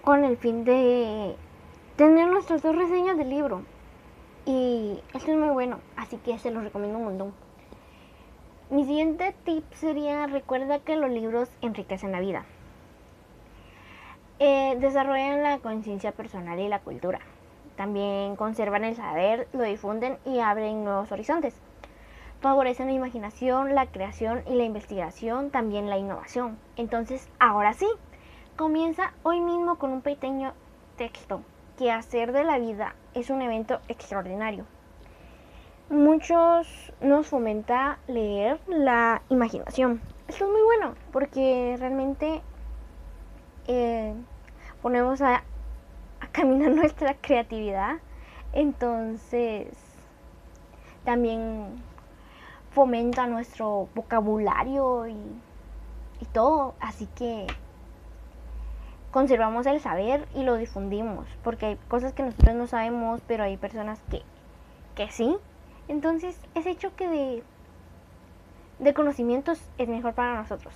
con 0.04 0.24
el 0.24 0.38
fin 0.38 0.64
de 0.64 1.36
tener 1.96 2.28
nuestras 2.28 2.62
dos 2.64 2.76
reseñas 2.76 3.18
del 3.18 3.30
libro. 3.30 3.62
Y 4.46 5.00
esto 5.14 5.32
es 5.32 5.38
muy 5.38 5.50
bueno, 5.50 5.80
así 5.96 6.18
que 6.18 6.40
se 6.40 6.50
los 6.50 6.64
recomiendo 6.64 6.98
un 6.98 7.06
montón. 7.06 7.34
Mi 8.72 8.86
siguiente 8.86 9.36
tip 9.44 9.64
sería 9.74 10.26
recuerda 10.28 10.80
que 10.80 10.96
los 10.96 11.12
libros 11.12 11.50
enriquecen 11.62 12.12
la 12.12 12.20
vida. 12.20 12.46
Eh, 14.40 14.76
desarrollan 14.80 15.44
la 15.44 15.60
conciencia 15.60 16.14
personal 16.14 16.60
y 16.60 16.68
la 16.68 16.80
cultura. 16.80 17.20
También 17.76 18.36
conservan 18.36 18.84
el 18.84 18.96
saber, 18.96 19.48
lo 19.54 19.62
difunden 19.64 20.18
y 20.26 20.40
abren 20.40 20.84
nuevos 20.84 21.12
horizontes. 21.12 21.62
Favorecen 22.42 22.88
la 22.88 22.94
imaginación, 22.94 23.76
la 23.76 23.86
creación 23.86 24.42
y 24.48 24.56
la 24.56 24.64
investigación, 24.64 25.52
también 25.52 25.92
la 25.92 26.00
innovación. 26.00 26.58
Entonces, 26.76 27.30
ahora 27.40 27.74
sí, 27.74 27.88
comienza 28.56 29.14
hoy 29.22 29.40
mismo 29.40 29.76
con 29.76 29.92
un 29.92 30.02
pequeño 30.02 30.54
texto 30.98 31.44
que 31.78 31.92
hacer 31.92 32.32
de 32.32 32.44
la 32.44 32.58
vida 32.58 32.96
es 33.14 33.30
un 33.30 33.44
evento 33.44 33.80
extraordinario. 33.88 34.66
Muchos 35.92 36.94
nos 37.00 37.28
fomenta 37.28 38.00
leer 38.08 38.60
la 38.68 39.22
imaginación. 39.30 40.02
Esto 40.28 40.46
es 40.46 40.52
muy 40.52 40.64
bueno 40.64 40.96
porque 41.12 41.76
realmente 41.78 42.42
eh, 43.68 44.16
ponemos 44.82 45.22
a, 45.22 45.44
caminar 46.32 46.72
nuestra 46.76 47.14
creatividad, 47.16 47.98
entonces 48.54 49.68
también 51.04 51.84
fomenta 52.72 53.28
nuestro 53.28 53.88
vocabulario 53.96 55.08
y, 55.08 55.16
y, 56.22 56.26
todo. 56.34 56.76
Así 56.80 57.08
que 57.16 57.48
conservamos 59.12 59.66
el 59.66 59.80
saber 59.80 60.28
y 60.34 60.44
lo 60.44 60.56
difundimos. 60.56 61.28
Porque 61.44 61.66
hay 61.66 61.76
cosas 61.88 62.14
que 62.14 62.24
nosotros 62.24 62.56
no 62.56 62.68
sabemos, 62.68 63.22
pero 63.28 63.44
hay 63.44 63.58
personas 63.58 64.02
que, 64.10 64.22
que 64.96 65.10
sí. 65.12 65.38
Entonces 65.88 66.40
ese 66.56 66.76
choque 66.76 67.08
de, 67.08 67.44
de 68.80 68.94
conocimientos 68.94 69.62
es 69.78 69.88
mejor 69.88 70.14
para 70.14 70.36
nosotros. 70.36 70.74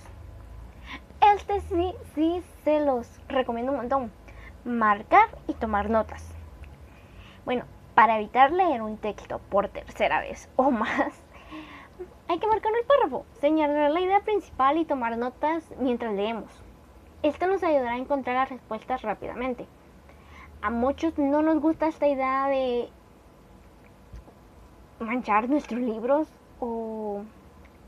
Este 1.34 1.60
sí, 1.62 1.94
sí 2.14 2.42
se 2.64 2.80
los 2.80 3.08
recomiendo 3.28 3.72
un 3.72 3.78
montón. 3.78 4.12
Marcar 4.64 5.28
y 5.46 5.54
tomar 5.54 5.90
notas. 5.90 6.24
Bueno, 7.44 7.64
para 7.94 8.18
evitar 8.18 8.52
leer 8.52 8.82
un 8.82 8.98
texto 8.98 9.40
por 9.48 9.68
tercera 9.68 10.20
vez 10.20 10.48
o 10.56 10.70
más, 10.70 11.14
hay 12.28 12.38
que 12.38 12.46
marcar 12.46 12.72
el 12.78 12.86
párrafo, 12.86 13.24
señalar 13.40 13.90
la 13.90 14.00
idea 14.00 14.20
principal 14.20 14.78
y 14.78 14.84
tomar 14.84 15.16
notas 15.16 15.64
mientras 15.78 16.14
leemos. 16.14 16.50
Esto 17.22 17.46
nos 17.46 17.62
ayudará 17.62 17.92
a 17.92 17.98
encontrar 17.98 18.36
las 18.36 18.50
respuestas 18.50 19.02
rápidamente. 19.02 19.66
A 20.62 20.70
muchos 20.70 21.18
no 21.18 21.42
nos 21.42 21.60
gusta 21.60 21.86
esta 21.86 22.06
idea 22.06 22.48
de 22.48 22.88
manchar 25.00 25.48
nuestros 25.48 25.80
libros 25.80 26.28
o 26.60 27.22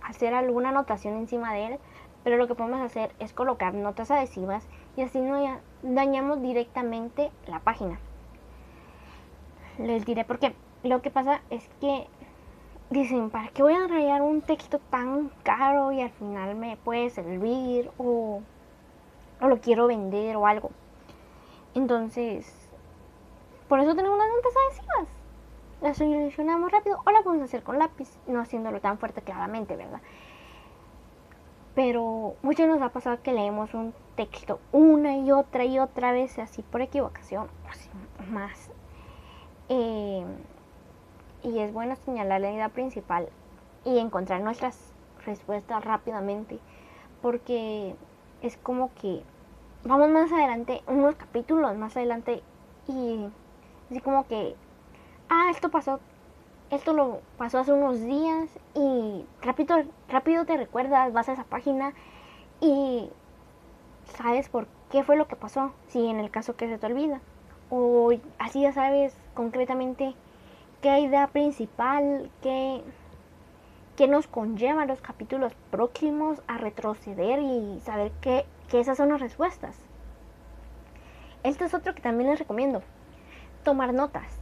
hacer 0.02 0.34
alguna 0.34 0.70
anotación 0.70 1.16
encima 1.16 1.52
de 1.52 1.66
él, 1.66 1.78
pero 2.24 2.36
lo 2.36 2.46
que 2.46 2.54
podemos 2.54 2.80
hacer 2.80 3.12
es 3.18 3.32
colocar 3.32 3.74
notas 3.74 4.10
adhesivas 4.10 4.66
y 4.96 5.02
así 5.02 5.20
no 5.20 5.60
dañamos 5.82 6.42
directamente 6.42 7.30
la 7.46 7.60
página. 7.60 7.98
Les 9.78 10.04
diré 10.04 10.24
por 10.24 10.38
qué. 10.38 10.54
Lo 10.82 11.02
que 11.02 11.10
pasa 11.10 11.40
es 11.50 11.68
que 11.80 12.06
dicen, 12.90 13.30
¿para 13.30 13.48
qué 13.48 13.62
voy 13.62 13.74
a 13.74 13.86
rayar 13.86 14.22
un 14.22 14.40
texto 14.40 14.78
tan 14.90 15.30
caro 15.42 15.92
y 15.92 16.00
al 16.00 16.10
final 16.10 16.54
me 16.54 16.76
puede 16.76 17.10
servir 17.10 17.90
o, 17.98 18.42
o 19.40 19.48
lo 19.48 19.60
quiero 19.60 19.86
vender 19.86 20.36
o 20.36 20.46
algo? 20.46 20.70
Entonces, 21.74 22.52
por 23.68 23.80
eso 23.80 23.94
tenemos 23.94 24.18
las 24.18 24.28
notas 24.28 24.52
adhesivas. 24.66 25.08
Las 25.80 25.96
solucionamos 25.96 26.72
rápido 26.72 27.00
o 27.04 27.10
la 27.10 27.22
podemos 27.22 27.44
hacer 27.44 27.62
con 27.62 27.78
lápiz, 27.78 28.08
no 28.26 28.40
haciéndolo 28.40 28.80
tan 28.80 28.98
fuerte 28.98 29.22
claramente, 29.22 29.76
¿verdad? 29.76 30.00
pero 31.78 32.34
muchos 32.42 32.66
nos 32.66 32.82
ha 32.82 32.88
pasado 32.88 33.22
que 33.22 33.32
leemos 33.32 33.72
un 33.72 33.94
texto 34.16 34.58
una 34.72 35.16
y 35.16 35.30
otra 35.30 35.64
y 35.64 35.78
otra 35.78 36.10
vez 36.10 36.36
así 36.40 36.62
por 36.62 36.80
equivocación 36.80 37.46
o 37.46 38.32
más 38.32 38.72
eh, 39.68 40.24
y 41.42 41.58
es 41.58 41.72
bueno 41.72 41.96
señalar 41.96 42.40
la 42.40 42.52
idea 42.52 42.68
principal 42.68 43.28
y 43.84 43.98
encontrar 43.98 44.40
nuestras 44.40 44.92
respuestas 45.24 45.84
rápidamente 45.84 46.58
porque 47.22 47.94
es 48.42 48.56
como 48.58 48.92
que 48.94 49.22
vamos 49.84 50.08
más 50.10 50.32
adelante 50.32 50.82
unos 50.86 51.16
capítulos 51.16 51.76
más 51.76 51.96
adelante 51.96 52.42
y 52.86 53.28
así 53.90 54.00
como 54.00 54.26
que 54.26 54.54
ah 55.28 55.48
esto 55.50 55.70
pasó 55.70 56.00
esto 56.70 56.92
lo 56.92 57.20
pasó 57.38 57.58
hace 57.58 57.72
unos 57.72 58.00
días 58.00 58.50
y 58.74 59.24
rápido, 59.40 59.76
rápido 60.08 60.44
te 60.44 60.56
recuerdas, 60.56 61.12
vas 61.12 61.28
a 61.28 61.32
esa 61.32 61.44
página 61.44 61.94
y 62.60 63.08
sabes 64.16 64.48
por 64.48 64.66
qué 64.90 65.02
fue 65.02 65.16
lo 65.16 65.28
que 65.28 65.36
pasó, 65.36 65.72
si 65.88 66.06
en 66.06 66.20
el 66.20 66.30
caso 66.30 66.56
que 66.56 66.68
se 66.68 66.78
te 66.78 66.86
olvida. 66.86 67.20
O 67.70 68.10
así 68.38 68.62
ya 68.62 68.72
sabes 68.72 69.16
concretamente 69.34 70.14
qué 70.80 71.00
idea 71.00 71.26
principal, 71.28 72.30
qué, 72.42 72.82
qué 73.96 74.06
nos 74.06 74.26
conlleva 74.28 74.86
los 74.86 75.00
capítulos 75.00 75.52
próximos 75.70 76.40
a 76.46 76.58
retroceder 76.58 77.40
y 77.40 77.80
saber 77.80 78.12
que, 78.20 78.46
que 78.68 78.80
esas 78.80 78.96
son 78.96 79.08
las 79.08 79.20
respuestas. 79.20 79.76
Este 81.42 81.64
es 81.64 81.74
otro 81.74 81.94
que 81.94 82.02
también 82.02 82.30
les 82.30 82.38
recomiendo. 82.38 82.82
Tomar 83.64 83.92
notas. 83.92 84.38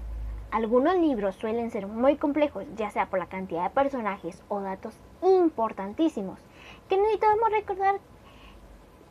Algunos 0.50 0.96
libros 0.96 1.34
suelen 1.36 1.70
ser 1.70 1.86
muy 1.86 2.16
complejos, 2.16 2.64
ya 2.76 2.90
sea 2.90 3.06
por 3.06 3.18
la 3.18 3.26
cantidad 3.26 3.64
de 3.64 3.70
personajes 3.70 4.42
o 4.48 4.60
datos 4.60 4.94
importantísimos 5.22 6.38
que 6.88 6.96
necesitamos 6.96 7.50
recordar 7.50 7.96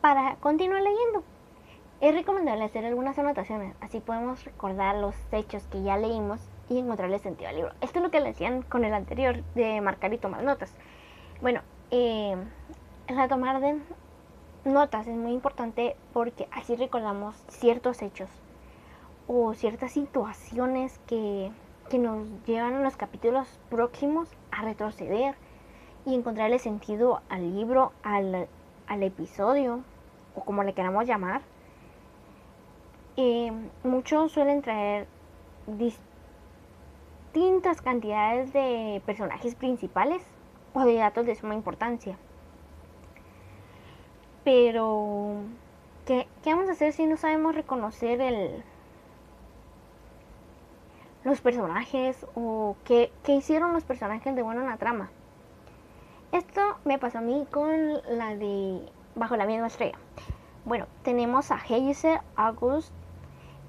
para 0.00 0.36
continuar 0.36 0.82
leyendo. 0.82 1.22
Es 2.00 2.14
recomendable 2.14 2.64
hacer 2.64 2.84
algunas 2.84 3.18
anotaciones, 3.18 3.74
así 3.80 4.00
podemos 4.00 4.44
recordar 4.44 4.96
los 4.96 5.14
hechos 5.32 5.66
que 5.68 5.82
ya 5.82 5.96
leímos 5.96 6.40
y 6.68 6.78
encontrarle 6.78 7.18
sentido 7.18 7.50
al 7.50 7.56
libro. 7.56 7.72
Esto 7.80 7.98
es 7.98 8.04
lo 8.04 8.10
que 8.10 8.20
le 8.20 8.28
decían 8.28 8.62
con 8.62 8.84
el 8.84 8.94
anterior 8.94 9.42
de 9.54 9.80
marcar 9.80 10.12
y 10.12 10.18
tomar 10.18 10.42
notas. 10.42 10.74
Bueno, 11.40 11.60
eh, 11.90 12.36
la 13.08 13.28
tomar 13.28 13.60
de 13.60 13.78
notas 14.64 15.06
es 15.06 15.16
muy 15.16 15.32
importante 15.32 15.96
porque 16.12 16.48
así 16.50 16.76
recordamos 16.76 17.36
ciertos 17.48 18.02
hechos 18.02 18.28
o 19.28 19.54
ciertas 19.54 19.92
situaciones 19.92 20.98
que, 21.06 21.50
que 21.88 21.98
nos 21.98 22.26
llevan 22.46 22.74
en 22.74 22.82
los 22.82 22.96
capítulos 22.96 23.58
próximos 23.70 24.28
a 24.50 24.62
retroceder 24.62 25.34
y 26.04 26.14
encontrarle 26.14 26.58
sentido 26.58 27.20
al 27.28 27.54
libro, 27.54 27.92
al, 28.02 28.48
al 28.86 29.02
episodio 29.02 29.80
o 30.34 30.44
como 30.44 30.62
le 30.62 30.72
queramos 30.72 31.06
llamar. 31.06 31.42
Eh, 33.16 33.50
muchos 33.82 34.32
suelen 34.32 34.62
traer 34.62 35.06
distintas 37.36 37.82
cantidades 37.82 38.50
de 38.54 39.02
personajes 39.04 39.54
principales 39.54 40.22
o 40.72 40.86
de 40.86 40.94
datos 40.94 41.26
de 41.26 41.34
suma 41.34 41.54
importancia. 41.54 42.16
Pero, 44.42 45.42
¿qué, 46.06 46.26
¿qué, 46.42 46.54
vamos 46.54 46.70
a 46.70 46.72
hacer 46.72 46.94
si 46.94 47.04
no 47.04 47.18
sabemos 47.18 47.54
reconocer 47.54 48.22
el, 48.22 48.64
los 51.24 51.42
personajes 51.42 52.24
o 52.34 52.74
qué, 52.84 53.12
qué 53.22 53.34
hicieron 53.34 53.74
los 53.74 53.84
personajes 53.84 54.34
de 54.34 54.40
bueno 54.40 54.62
en 54.62 54.68
la 54.68 54.78
trama? 54.78 55.10
Esto 56.32 56.62
me 56.86 56.98
pasó 56.98 57.18
a 57.18 57.20
mí 57.20 57.46
con 57.50 58.00
la 58.16 58.34
de 58.34 58.80
Bajo 59.14 59.36
la 59.36 59.44
misma 59.44 59.66
estrella. 59.66 59.98
Bueno, 60.64 60.86
tenemos 61.02 61.50
a 61.50 61.56
Hazel, 61.56 62.18
August 62.34 62.94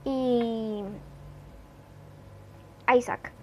y 0.06 0.84
Isaac. 2.96 3.34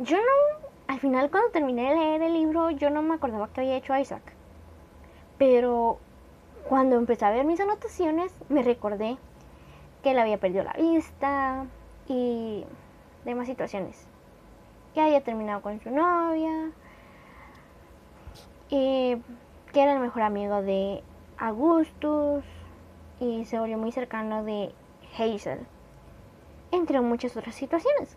Yo 0.00 0.16
no, 0.16 0.68
al 0.86 1.00
final 1.00 1.28
cuando 1.28 1.50
terminé 1.50 1.88
de 1.88 1.96
leer 1.96 2.22
el 2.22 2.32
libro, 2.32 2.70
yo 2.70 2.88
no 2.88 3.02
me 3.02 3.16
acordaba 3.16 3.48
que 3.48 3.62
había 3.62 3.74
hecho 3.74 3.96
Isaac. 3.96 4.22
Pero 5.38 5.98
cuando 6.68 6.94
empecé 6.94 7.24
a 7.24 7.30
ver 7.30 7.44
mis 7.44 7.58
anotaciones, 7.58 8.32
me 8.48 8.62
recordé 8.62 9.18
que 10.04 10.12
él 10.12 10.18
había 10.20 10.38
perdido 10.38 10.62
la 10.62 10.74
vista 10.74 11.66
y 12.06 12.64
demás 13.24 13.48
situaciones. 13.48 14.06
Que 14.94 15.00
había 15.00 15.20
terminado 15.24 15.62
con 15.62 15.80
su 15.80 15.90
novia. 15.90 16.70
Y 18.70 19.16
que 19.72 19.82
era 19.82 19.94
el 19.94 19.98
mejor 19.98 20.22
amigo 20.22 20.62
de 20.62 21.02
Augustus. 21.38 22.44
Y 23.18 23.46
se 23.46 23.58
volvió 23.58 23.78
muy 23.78 23.90
cercano 23.90 24.44
de 24.44 24.72
Hazel. 25.18 25.66
Entre 26.70 27.00
muchas 27.00 27.36
otras 27.36 27.56
situaciones. 27.56 28.16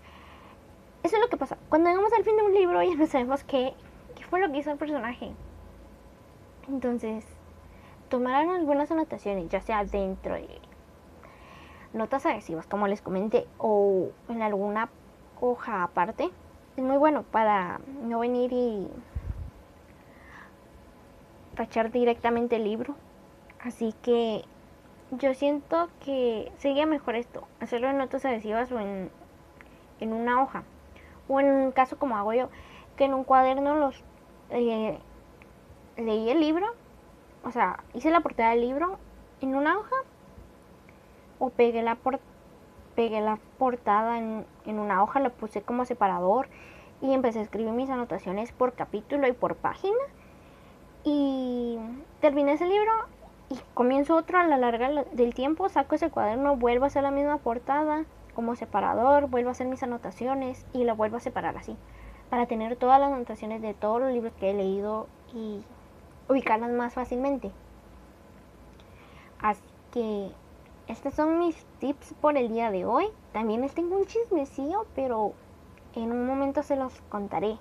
Eso 1.03 1.15
es 1.15 1.21
lo 1.21 1.29
que 1.29 1.37
pasa. 1.37 1.57
Cuando 1.69 1.89
llegamos 1.89 2.13
al 2.13 2.23
fin 2.23 2.37
de 2.37 2.43
un 2.43 2.53
libro 2.53 2.81
ya 2.83 2.95
no 2.95 3.05
sabemos 3.07 3.43
qué, 3.43 3.73
qué 4.15 4.23
fue 4.23 4.39
lo 4.39 4.51
que 4.51 4.59
hizo 4.59 4.71
el 4.71 4.77
personaje. 4.77 5.31
Entonces, 6.67 7.25
tomar 8.09 8.47
algunas 8.47 8.91
anotaciones, 8.91 9.49
ya 9.49 9.61
sea 9.61 9.83
dentro 9.83 10.35
de 10.35 10.59
notas 11.93 12.25
agresivas, 12.25 12.67
como 12.67 12.87
les 12.87 13.01
comenté, 13.01 13.47
o 13.57 14.09
en 14.29 14.41
alguna 14.41 14.89
hoja 15.39 15.83
aparte, 15.83 16.29
es 16.77 16.83
muy 16.83 16.97
bueno 16.97 17.23
para 17.23 17.79
no 18.03 18.19
venir 18.19 18.51
y 18.53 18.87
tachar 21.55 21.91
directamente 21.91 22.57
el 22.57 22.63
libro. 22.63 22.95
Así 23.59 23.93
que 24.01 24.43
yo 25.11 25.33
siento 25.33 25.89
que 26.03 26.51
sería 26.57 26.85
mejor 26.85 27.15
esto, 27.15 27.47
hacerlo 27.59 27.89
en 27.89 27.97
notas 27.97 28.25
adhesivas 28.25 28.71
o 28.71 28.79
en, 28.79 29.09
en 29.99 30.13
una 30.13 30.41
hoja. 30.41 30.63
O 31.31 31.39
en 31.39 31.49
un 31.49 31.71
caso 31.71 31.97
como 31.97 32.17
hago 32.17 32.33
yo, 32.33 32.49
que 32.97 33.05
en 33.05 33.13
un 33.13 33.23
cuaderno 33.23 33.77
los 33.77 34.03
eh, 34.49 34.99
leí 35.95 36.29
el 36.29 36.41
libro, 36.41 36.67
o 37.45 37.51
sea, 37.51 37.85
hice 37.93 38.11
la 38.11 38.19
portada 38.19 38.49
del 38.49 38.59
libro 38.59 38.97
en 39.39 39.55
una 39.55 39.77
hoja 39.77 39.95
o 41.39 41.49
pegué 41.49 41.83
la, 41.83 41.97
pegué 42.95 43.21
la 43.21 43.39
portada 43.57 44.17
en, 44.17 44.45
en 44.65 44.77
una 44.77 45.01
hoja, 45.01 45.21
la 45.21 45.29
puse 45.29 45.61
como 45.61 45.85
separador 45.85 46.49
y 47.01 47.13
empecé 47.13 47.39
a 47.39 47.43
escribir 47.43 47.71
mis 47.71 47.89
anotaciones 47.89 48.51
por 48.51 48.73
capítulo 48.73 49.25
y 49.25 49.31
por 49.31 49.55
página. 49.55 50.03
Y 51.05 51.79
terminé 52.19 52.53
ese 52.53 52.67
libro 52.67 52.91
y 53.47 53.57
comienzo 53.73 54.17
otro 54.17 54.37
a 54.37 54.43
la 54.43 54.57
larga 54.57 55.05
del 55.13 55.33
tiempo, 55.33 55.69
saco 55.69 55.95
ese 55.95 56.09
cuaderno, 56.09 56.57
vuelvo 56.57 56.83
a 56.83 56.87
hacer 56.87 57.03
la 57.03 57.11
misma 57.11 57.37
portada 57.37 58.03
como 58.33 58.55
separador, 58.55 59.27
vuelvo 59.27 59.49
a 59.49 59.51
hacer 59.51 59.67
mis 59.67 59.83
anotaciones 59.83 60.65
y 60.73 60.83
la 60.83 60.93
vuelvo 60.93 61.17
a 61.17 61.21
separar 61.21 61.57
así, 61.57 61.77
para 62.29 62.45
tener 62.45 62.75
todas 62.75 62.99
las 62.99 63.11
anotaciones 63.11 63.61
de 63.61 63.73
todos 63.73 64.01
los 64.01 64.11
libros 64.11 64.33
que 64.39 64.51
he 64.51 64.53
leído 64.53 65.07
y 65.33 65.63
ubicarlas 66.29 66.71
más 66.71 66.93
fácilmente. 66.93 67.51
Así 69.41 69.61
que 69.91 70.31
estos 70.87 71.13
son 71.13 71.39
mis 71.39 71.65
tips 71.79 72.13
por 72.21 72.37
el 72.37 72.49
día 72.49 72.71
de 72.71 72.85
hoy. 72.85 73.07
También 73.33 73.61
les 73.61 73.73
tengo 73.73 73.97
un 73.97 74.05
chismecillo, 74.05 74.85
pero 74.95 75.33
en 75.95 76.11
un 76.11 76.27
momento 76.27 76.63
se 76.63 76.75
los 76.75 76.93
contaré. 77.09 77.57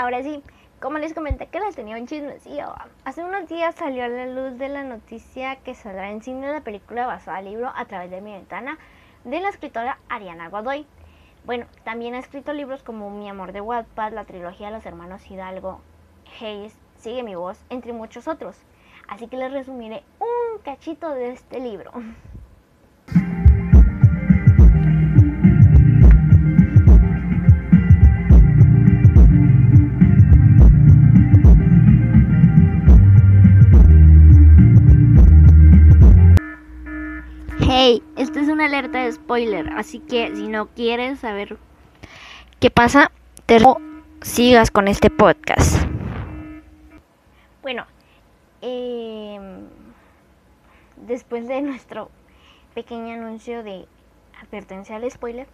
Ahora 0.00 0.22
sí, 0.22 0.44
como 0.80 0.98
les 0.98 1.12
comenté 1.12 1.48
que 1.48 1.58
les 1.58 1.74
tenía 1.74 1.96
un 1.96 2.06
chismecillo, 2.06 2.72
hace 3.04 3.24
unos 3.24 3.48
días 3.48 3.74
salió 3.74 4.04
a 4.04 4.08
la 4.08 4.26
luz 4.26 4.56
de 4.56 4.68
la 4.68 4.84
noticia 4.84 5.56
que 5.56 5.74
saldrá 5.74 6.12
en 6.12 6.22
cine 6.22 6.52
la 6.52 6.60
película 6.60 7.08
basada 7.08 7.38
al 7.38 7.46
libro 7.46 7.72
A 7.74 7.84
través 7.86 8.08
de 8.08 8.20
mi 8.20 8.30
ventana 8.30 8.78
de 9.24 9.40
la 9.40 9.48
escritora 9.48 9.98
Ariana 10.08 10.50
Godoy. 10.50 10.86
Bueno, 11.44 11.66
también 11.82 12.14
ha 12.14 12.20
escrito 12.20 12.52
libros 12.52 12.84
como 12.84 13.10
Mi 13.10 13.28
amor 13.28 13.50
de 13.50 13.60
Wattpad, 13.60 14.12
la 14.12 14.24
trilogía 14.24 14.68
de 14.68 14.74
los 14.74 14.86
hermanos 14.86 15.28
Hidalgo, 15.28 15.80
Hayes, 16.40 16.78
Sigue 16.94 17.24
mi 17.24 17.34
voz, 17.34 17.60
entre 17.68 17.92
muchos 17.92 18.28
otros. 18.28 18.56
Así 19.08 19.26
que 19.26 19.36
les 19.36 19.50
resumiré 19.50 20.04
un 20.20 20.62
cachito 20.62 21.10
de 21.10 21.32
este 21.32 21.58
libro. 21.58 21.90
Hey, 37.90 38.02
esta 38.16 38.42
es 38.42 38.48
una 38.48 38.66
alerta 38.66 39.02
de 39.02 39.10
spoiler, 39.10 39.72
así 39.72 39.98
que 39.98 40.36
si 40.36 40.46
no 40.46 40.66
quieres 40.66 41.20
saber 41.20 41.56
qué 42.60 42.70
pasa, 42.70 43.10
te 43.46 43.56
sigas 44.20 44.70
con 44.70 44.88
este 44.88 45.08
podcast. 45.08 45.88
Bueno, 47.62 47.86
eh, 48.60 49.40
después 50.96 51.48
de 51.48 51.62
nuestro 51.62 52.10
pequeño 52.74 53.14
anuncio 53.14 53.62
de 53.62 53.88
advertencia 54.42 54.96
al 54.96 55.10
spoiler, 55.10 55.46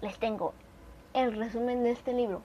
les 0.00 0.16
tengo 0.20 0.54
el 1.12 1.36
resumen 1.36 1.82
de 1.82 1.90
este 1.90 2.12
libro. 2.12 2.40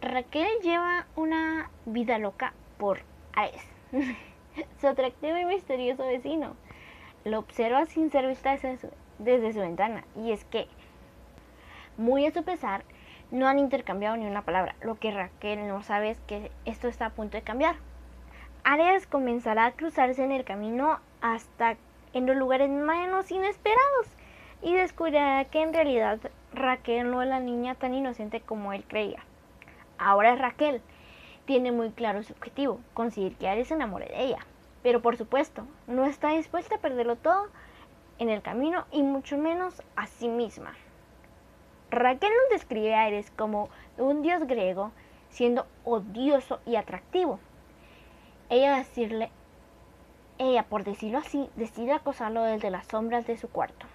Raquel 0.00 0.48
lleva 0.62 1.06
una 1.16 1.70
vida 1.84 2.16
loca 2.16 2.54
por 2.78 3.00
Aes, 3.34 3.62
su 4.80 4.86
atractivo 4.86 5.36
y 5.36 5.44
misterioso 5.44 6.06
vecino 6.06 6.56
lo 7.24 7.38
observa 7.38 7.86
sin 7.86 8.10
ser 8.10 8.26
vista 8.26 8.56
desde 9.18 9.52
su, 9.52 9.60
ventana. 9.60 10.04
Y 10.16 10.32
es 10.32 10.44
que, 10.44 10.68
muy 11.96 12.26
a 12.26 12.32
su 12.32 12.44
pesar, 12.44 12.84
no 13.30 13.48
han 13.48 13.58
intercambiado 13.58 14.16
ni 14.16 14.26
una 14.26 14.42
palabra. 14.42 14.74
Lo 14.82 14.96
que 14.96 15.10
Raquel 15.10 15.66
no 15.66 15.82
sabe 15.82 16.10
es 16.10 16.20
que 16.20 16.50
esto 16.64 16.88
está 16.88 17.06
a 17.06 17.10
punto 17.10 17.36
de 17.36 17.42
cambiar. 17.42 17.76
Arias 18.64 19.06
comenzará 19.06 19.66
a 19.66 19.72
cruzarse 19.72 20.22
en 20.22 20.32
el 20.32 20.44
camino 20.44 21.00
hasta 21.20 21.76
en 22.12 22.26
los 22.26 22.36
lugares 22.36 22.68
menos 22.68 23.30
inesperados 23.30 24.06
y 24.60 24.74
descubrirá 24.74 25.44
que 25.46 25.62
en 25.62 25.74
realidad 25.74 26.20
Raquel 26.52 27.10
no 27.10 27.22
es 27.22 27.28
la 27.28 27.40
niña 27.40 27.74
tan 27.74 27.94
inocente 27.94 28.40
como 28.40 28.72
él 28.72 28.84
creía. 28.86 29.24
Ahora 29.98 30.36
Raquel 30.36 30.80
tiene 31.44 31.72
muy 31.72 31.90
claro 31.90 32.22
su 32.22 32.32
objetivo, 32.32 32.80
conseguir 32.94 33.36
que 33.36 33.48
Ares 33.48 33.68
se 33.68 33.74
enamore 33.74 34.06
de 34.06 34.22
ella. 34.22 34.46
Pero 34.82 35.00
por 35.02 35.16
supuesto, 35.16 35.66
no 35.86 36.04
está 36.04 36.30
dispuesta 36.30 36.76
a 36.76 36.80
perderlo 36.80 37.16
todo 37.16 37.48
en 38.18 38.28
el 38.28 38.42
camino 38.42 38.84
y 38.90 39.02
mucho 39.02 39.38
menos 39.38 39.82
a 39.96 40.06
sí 40.06 40.28
misma. 40.28 40.74
Raquel 41.90 42.30
nos 42.30 42.58
describe 42.58 42.94
a 42.94 43.02
Ares 43.02 43.30
como 43.30 43.68
un 43.98 44.22
dios 44.22 44.46
griego 44.46 44.92
siendo 45.28 45.66
odioso 45.84 46.60
y 46.66 46.76
atractivo. 46.76 47.38
Ella 48.48 48.76
decirle, 48.76 49.30
ella 50.38 50.64
por 50.64 50.84
decirlo 50.84 51.18
así, 51.18 51.48
decide 51.56 51.92
acosarlo 51.92 52.42
desde 52.42 52.70
las 52.70 52.86
sombras 52.86 53.26
de 53.26 53.36
su 53.36 53.48
cuarto. 53.48 53.86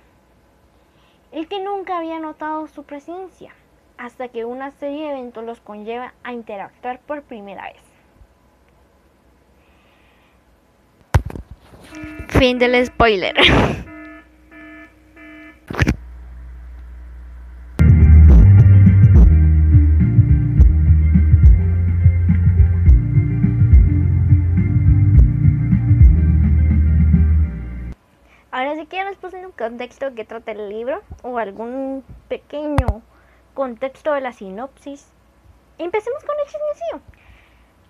El 1.32 1.48
que 1.48 1.60
nunca 1.60 1.98
había 1.98 2.20
notado 2.20 2.68
su 2.68 2.84
presencia, 2.84 3.54
hasta 3.98 4.30
que 4.30 4.46
una 4.46 4.72
serie 4.72 5.06
de 5.06 5.12
eventos 5.12 5.44
los 5.44 5.60
conlleva 5.60 6.14
a 6.24 6.34
interactuar 6.34 7.00
por 7.00 7.24
primera 7.24 7.64
vez. 7.64 7.87
Fin 12.38 12.60
del 12.60 12.86
spoiler. 12.86 13.34
Ahora 28.52 28.76
sí 28.76 28.86
que 28.86 28.98
ya 28.98 29.04
les 29.04 29.18
puse 29.18 29.44
un 29.44 29.52
contexto 29.52 30.14
que 30.14 30.24
trata 30.24 30.52
el 30.52 30.70
libro 30.70 31.02
o 31.24 31.40
algún 31.40 32.04
pequeño 32.28 33.02
contexto 33.56 34.14
de 34.14 34.22
la 34.22 34.32
sinopsis. 34.32 35.08
Empecemos 35.80 36.24
con 36.24 36.36
el 36.40 36.46
chismecillo. 36.46 37.17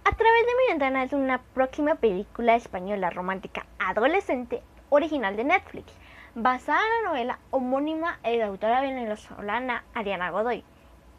A 0.07 0.11
través 0.11 0.45
de 0.45 0.55
mi 0.55 0.67
ventana 0.69 1.03
es 1.03 1.11
una 1.11 1.39
próxima 1.53 1.95
película 1.95 2.55
española 2.55 3.09
romántica 3.09 3.65
adolescente 3.77 4.63
original 4.89 5.35
de 5.35 5.43
Netflix, 5.43 5.91
basada 6.33 6.79
en 6.79 7.03
la 7.03 7.09
novela 7.09 7.39
homónima 7.51 8.17
de 8.23 8.37
la 8.37 8.45
autora 8.45 8.79
venezolana 8.79 9.83
Ariana 9.93 10.29
Godoy. 10.29 10.63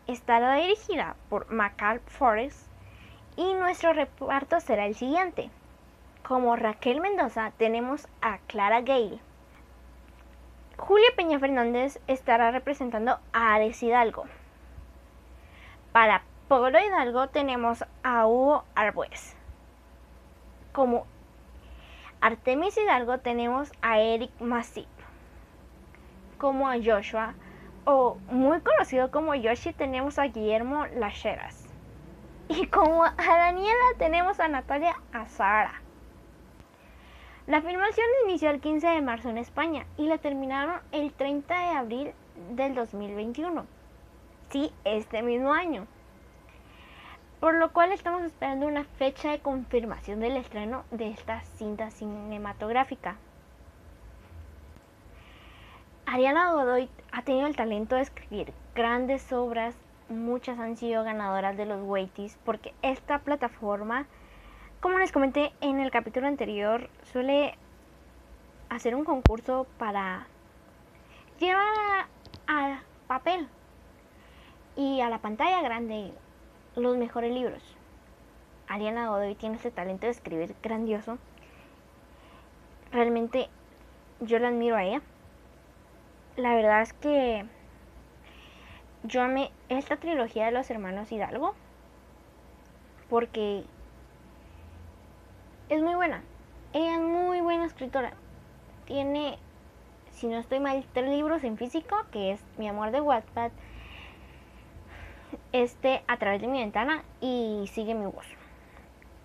Estará 0.07 0.55
dirigida 0.55 1.17
por 1.29 1.53
Macal 1.53 2.01
Forrest 2.07 2.67
y 3.37 3.53
nuestro 3.53 3.93
reparto 3.93 4.59
será 4.59 4.87
el 4.87 4.95
siguiente. 4.95 5.51
Como 6.27 6.57
Raquel 6.57 7.03
Mendoza 7.03 7.53
tenemos 7.59 8.09
a 8.23 8.39
Clara 8.47 8.81
Gale. 8.81 9.19
Julia 10.79 11.11
Peña 11.15 11.39
Fernández 11.39 12.01
estará 12.07 12.53
representando 12.53 13.19
a 13.35 13.53
Ares 13.53 13.83
Hidalgo. 13.83 14.25
Para 15.93 16.23
Polo 16.49 16.79
Hidalgo 16.81 17.29
tenemos 17.29 17.85
a 18.03 18.27
Hugo 18.27 18.65
Arbues. 18.75 19.37
Como 20.73 21.07
Artemis 22.23 22.79
Hidalgo 22.79 23.19
tenemos 23.19 23.71
a 23.83 23.99
Eric 24.01 24.31
Masip. 24.41 24.89
Como 26.39 26.67
a 26.67 26.77
Joshua, 26.83 27.35
o 27.85 28.17
muy 28.31 28.63
conocido 28.63 29.11
como 29.11 29.35
Yoshi, 29.35 29.75
tenemos 29.75 30.19
a 30.19 30.29
Guillermo 30.29 30.87
Lacheras. 30.87 31.67
Y 32.49 32.67
como 32.69 33.05
a 33.05 33.13
Daniela 33.15 33.85
tenemos 33.99 34.41
a 34.41 34.49
Natalia 34.49 34.97
Azara. 35.13 35.83
La 37.47 37.61
filmación 37.61 38.07
inició 38.25 38.49
el 38.49 38.63
15 38.63 38.87
de 38.87 39.03
marzo 39.03 39.29
en 39.29 39.37
España 39.37 39.85
y 39.99 40.07
la 40.07 40.17
terminaron 40.17 40.81
el 40.93 41.13
30 41.13 41.59
de 41.59 41.77
abril 41.77 42.13
del 42.53 42.75
2021. 42.75 43.67
Sí, 44.49 44.73
este 44.85 45.21
mismo 45.21 45.53
año 45.53 45.87
por 47.41 47.55
lo 47.55 47.73
cual 47.73 47.93
estamos 47.93 48.23
esperando 48.23 48.67
una 48.67 48.85
fecha 48.85 49.31
de 49.31 49.39
confirmación 49.39 50.21
del 50.21 50.37
estreno 50.37 50.85
de 50.91 51.11
esta 51.11 51.41
cinta 51.57 51.91
cinematográfica. 51.91 53.17
Ariana 56.07 56.53
Godoy 56.53 56.89
ha 57.13 57.23
tenido 57.23 57.47
el 57.47 57.55
talento 57.55 57.95
de 57.95 58.03
escribir 58.03 58.53
grandes 58.75 59.33
obras, 59.33 59.77
muchas 60.09 60.59
han 60.59 60.77
sido 60.77 61.05
ganadoras 61.05 61.57
de 61.57 61.67
los 61.67 61.83
Waities, 61.83 62.39
porque 62.45 62.75
esta 62.83 63.21
plataforma, 63.21 64.07
como 64.81 64.99
les 64.99 65.13
comenté 65.13 65.53
en 65.61 65.81
el 65.81 65.91
capítulo 65.91 66.27
anterior, 66.27 66.89
suele 67.13 67.57
hacer 68.69 68.95
un 68.95 69.05
concurso 69.05 69.67
para 69.79 70.27
llevar 71.39 72.07
al 72.47 72.81
papel 73.07 73.49
y 74.77 75.01
a 75.01 75.11
la 75.11 75.19
pantalla 75.19 75.63
grande 75.63 76.13
los 76.81 76.97
mejores 76.97 77.33
libros. 77.33 77.63
Ariana 78.69 79.09
Godoy 79.09 79.35
tiene 79.35 79.57
ese 79.57 79.71
talento 79.71 80.07
de 80.07 80.13
escribir 80.13 80.55
grandioso. 80.63 81.19
Realmente 82.93 83.49
yo 84.21 84.39
la 84.39 84.49
admiro 84.49 84.77
a 84.77 84.85
ella. 84.85 85.03
La 86.37 86.55
verdad 86.55 86.83
es 86.83 86.93
que 86.93 87.47
yo 89.05 89.23
amé 89.23 89.51
esta 89.69 89.97
trilogía 89.97 90.47
de 90.47 90.53
los 90.53 90.71
hermanos 90.71 91.11
Hidalgo 91.11 91.55
porque 93.09 93.65
es 95.69 95.83
muy 95.83 95.95
buena. 95.95 96.23
Ella 96.73 96.95
es 96.95 97.01
muy 97.01 97.41
buena 97.41 97.65
escritora. 97.65 98.13
Tiene, 98.85 99.39
si 100.13 100.27
no 100.27 100.39
estoy 100.39 100.61
mal, 100.61 100.85
tres 100.93 101.09
libros 101.09 101.45
en 101.45 101.57
físico, 101.57 101.97
que 102.11 102.33
es 102.33 102.45
Mi 102.59 102.69
amor 102.69 102.91
de 102.91 103.01
Wattpad, 103.01 103.51
este 105.53 106.03
a 106.07 106.17
través 106.17 106.41
de 106.41 106.47
mi 106.47 106.61
ventana 106.61 107.03
y 107.21 107.69
sigue 107.73 107.95
mi 107.95 108.07
voz. 108.07 108.27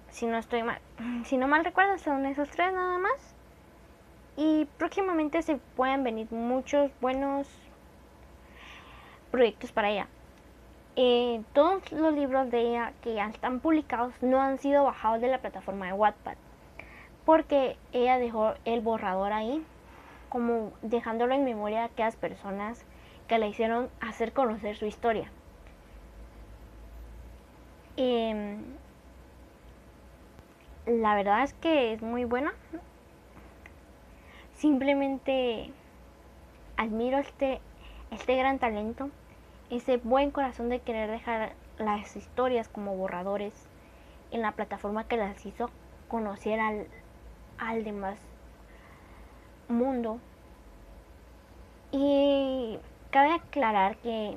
Si 0.10 0.26
no 0.26 0.38
estoy 0.38 0.64
mal, 0.64 0.80
si 1.26 1.38
no 1.38 1.48
mal 1.48 1.66
recuerdo, 1.66 1.98
son 1.98 2.26
esos 2.26 2.50
tres 2.50 2.74
nada 2.74 2.98
más. 2.98 3.36
Y 4.36 4.66
próximamente 4.78 5.42
se 5.44 5.58
pueden 5.76 6.04
venir 6.04 6.32
muchos 6.32 6.92
buenos 7.02 7.48
proyectos 9.32 9.72
para 9.72 9.92
ella. 9.92 10.08
Eh, 10.96 11.42
todos 11.54 11.92
los 11.92 12.14
libros 12.14 12.52
de 12.52 12.62
ella 12.62 12.94
que 13.02 13.16
ya 13.16 13.28
están 13.28 13.60
publicados 13.60 14.14
no 14.22 14.42
han 14.42 14.60
sido 14.60 14.84
bajados 14.84 15.22
de 15.22 15.28
la 15.28 15.40
plataforma 15.40 15.88
de 15.88 15.94
Wattpad 15.94 16.36
porque 17.26 17.78
ella 17.92 18.18
dejó 18.18 18.54
el 18.66 18.82
borrador 18.82 19.32
ahí 19.32 19.66
como 20.30 20.74
dejándolo 20.82 21.34
en 21.34 21.44
memoria 21.44 21.80
de 21.80 21.86
aquellas 21.86 22.16
personas 22.16 22.86
que 23.28 23.38
le 23.38 23.48
hicieron 23.48 23.90
hacer 24.02 24.34
conocer 24.34 24.76
su 24.76 24.86
historia. 24.86 25.32
Em, 27.96 28.64
la 30.86 31.16
verdad 31.16 31.44
es 31.44 31.54
que 31.54 31.94
es 31.94 32.02
muy 32.02 32.26
buena. 32.26 32.54
Simplemente 34.56 35.72
admiro 36.78 37.20
este, 37.20 37.62
este 38.12 38.36
gran 38.36 38.60
talento, 38.60 39.10
ese 39.70 39.98
buen 39.98 40.32
corazón 40.32 40.70
de 40.70 40.80
querer 40.80 41.10
dejar 41.12 41.54
las 41.78 42.16
historias 42.16 42.68
como 42.68 42.96
borradores 42.96 43.54
en 44.32 44.42
la 44.42 44.54
plataforma 44.54 45.08
que 45.08 45.18
las 45.18 45.46
hizo 45.46 45.70
conocer 46.08 46.60
al, 46.60 46.88
al 47.60 47.84
demás 47.84 48.20
mundo. 49.68 50.20
Y 51.92 52.80
cabe 53.12 53.34
aclarar 53.34 53.98
que 53.98 54.36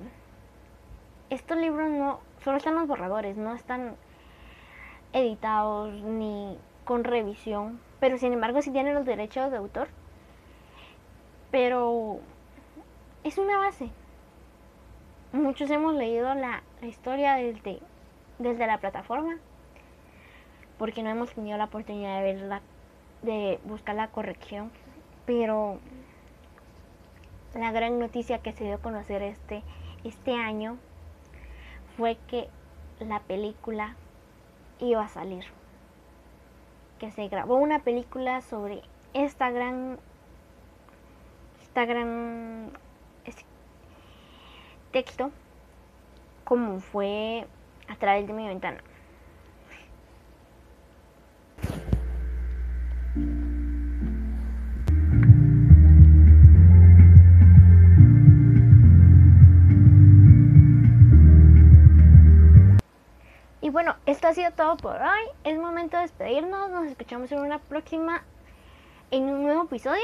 estos 1.31 1.57
libros 1.57 1.91
no 1.91 2.21
solo 2.47 2.59
están 2.59 2.77
los 2.77 2.87
borradores, 2.87 3.37
no 3.37 3.55
están 3.55 3.97
editados 5.13 5.93
ni 6.05 6.57
con 6.85 7.03
revisión, 7.03 7.81
pero 7.99 8.19
sin 8.19 8.33
embargo 8.33 8.63
sí 8.63 8.71
tienen 8.71 8.95
los 8.95 9.05
derechos 9.05 9.51
de 9.51 9.57
autor. 9.57 9.89
Pero 11.51 12.21
es 13.25 13.37
una 13.39 13.59
base. 13.59 13.91
Muchos 15.33 15.69
hemos 15.71 15.97
leído 15.97 16.33
la, 16.35 16.63
historia 16.83 17.35
desde, 17.35 17.81
la 18.39 18.79
plataforma, 18.79 19.39
porque 20.79 21.03
no 21.03 21.11
hemos 21.11 21.35
tenido 21.35 21.59
la 21.59 21.65
oportunidad 21.65 22.19
de 22.19 22.33
verla, 22.33 22.61
de 23.23 23.59
buscar 23.65 23.97
la 23.97 24.13
corrección, 24.13 24.71
pero 25.27 25.81
la 27.57 27.73
gran 27.73 27.99
noticia 27.99 28.39
que 28.39 28.53
se 28.53 28.63
dio 28.63 28.77
a 28.77 28.79
conocer 28.79 29.23
este, 29.23 29.65
este 30.05 30.33
año 30.33 30.79
fue 31.97 32.17
que 32.29 32.49
la 33.01 33.21
película 33.21 33.97
iba 34.81 35.03
a 35.03 35.09
salir. 35.09 35.45
Que 36.99 37.11
se 37.11 37.29
grabó 37.29 37.57
una 37.57 37.81
película 37.81 38.41
sobre 38.41 38.83
esta 39.13 39.51
gran 39.51 39.99
esta 41.63 41.85
gran 41.85 42.71
texto 44.93 45.31
como 46.45 46.81
fue 46.81 47.47
a 47.89 47.97
través 47.97 48.27
de 48.27 48.33
mi 48.33 48.47
ventana. 48.47 48.83
Esto 64.27 64.41
ha 64.41 64.45
sido 64.45 64.51
todo 64.57 64.77
por 64.77 64.97
hoy. 64.97 65.31
Es 65.45 65.57
momento 65.57 65.97
de 65.97 66.03
despedirnos. 66.03 66.69
Nos 66.71 66.87
escuchamos 66.87 67.31
en 67.31 67.39
una 67.39 67.61
próxima, 67.61 68.25
en 69.13 69.23
un 69.25 69.45
nuevo 69.45 69.65
episodio. 69.65 70.03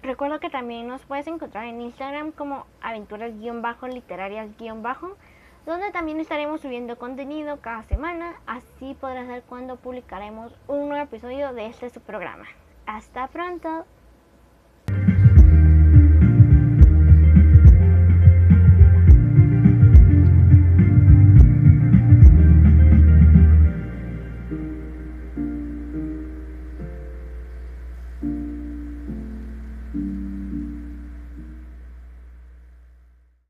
Recuerda 0.00 0.38
que 0.38 0.48
también 0.48 0.86
nos 0.86 1.04
puedes 1.04 1.26
encontrar 1.26 1.64
en 1.64 1.80
Instagram 1.80 2.30
como 2.30 2.66
aventuras-literarias- 2.80 4.54
donde 5.66 5.90
también 5.90 6.20
estaremos 6.20 6.60
subiendo 6.60 6.96
contenido 6.98 7.60
cada 7.60 7.82
semana, 7.84 8.34
así 8.46 8.94
podrás 9.00 9.26
ver 9.26 9.42
cuándo 9.42 9.74
publicaremos 9.74 10.52
un 10.68 10.88
nuevo 10.88 11.02
episodio 11.02 11.52
de 11.52 11.66
este 11.66 11.90
su 11.90 12.00
programa. 12.00 12.44
Hasta 12.86 13.26
pronto. 13.26 13.86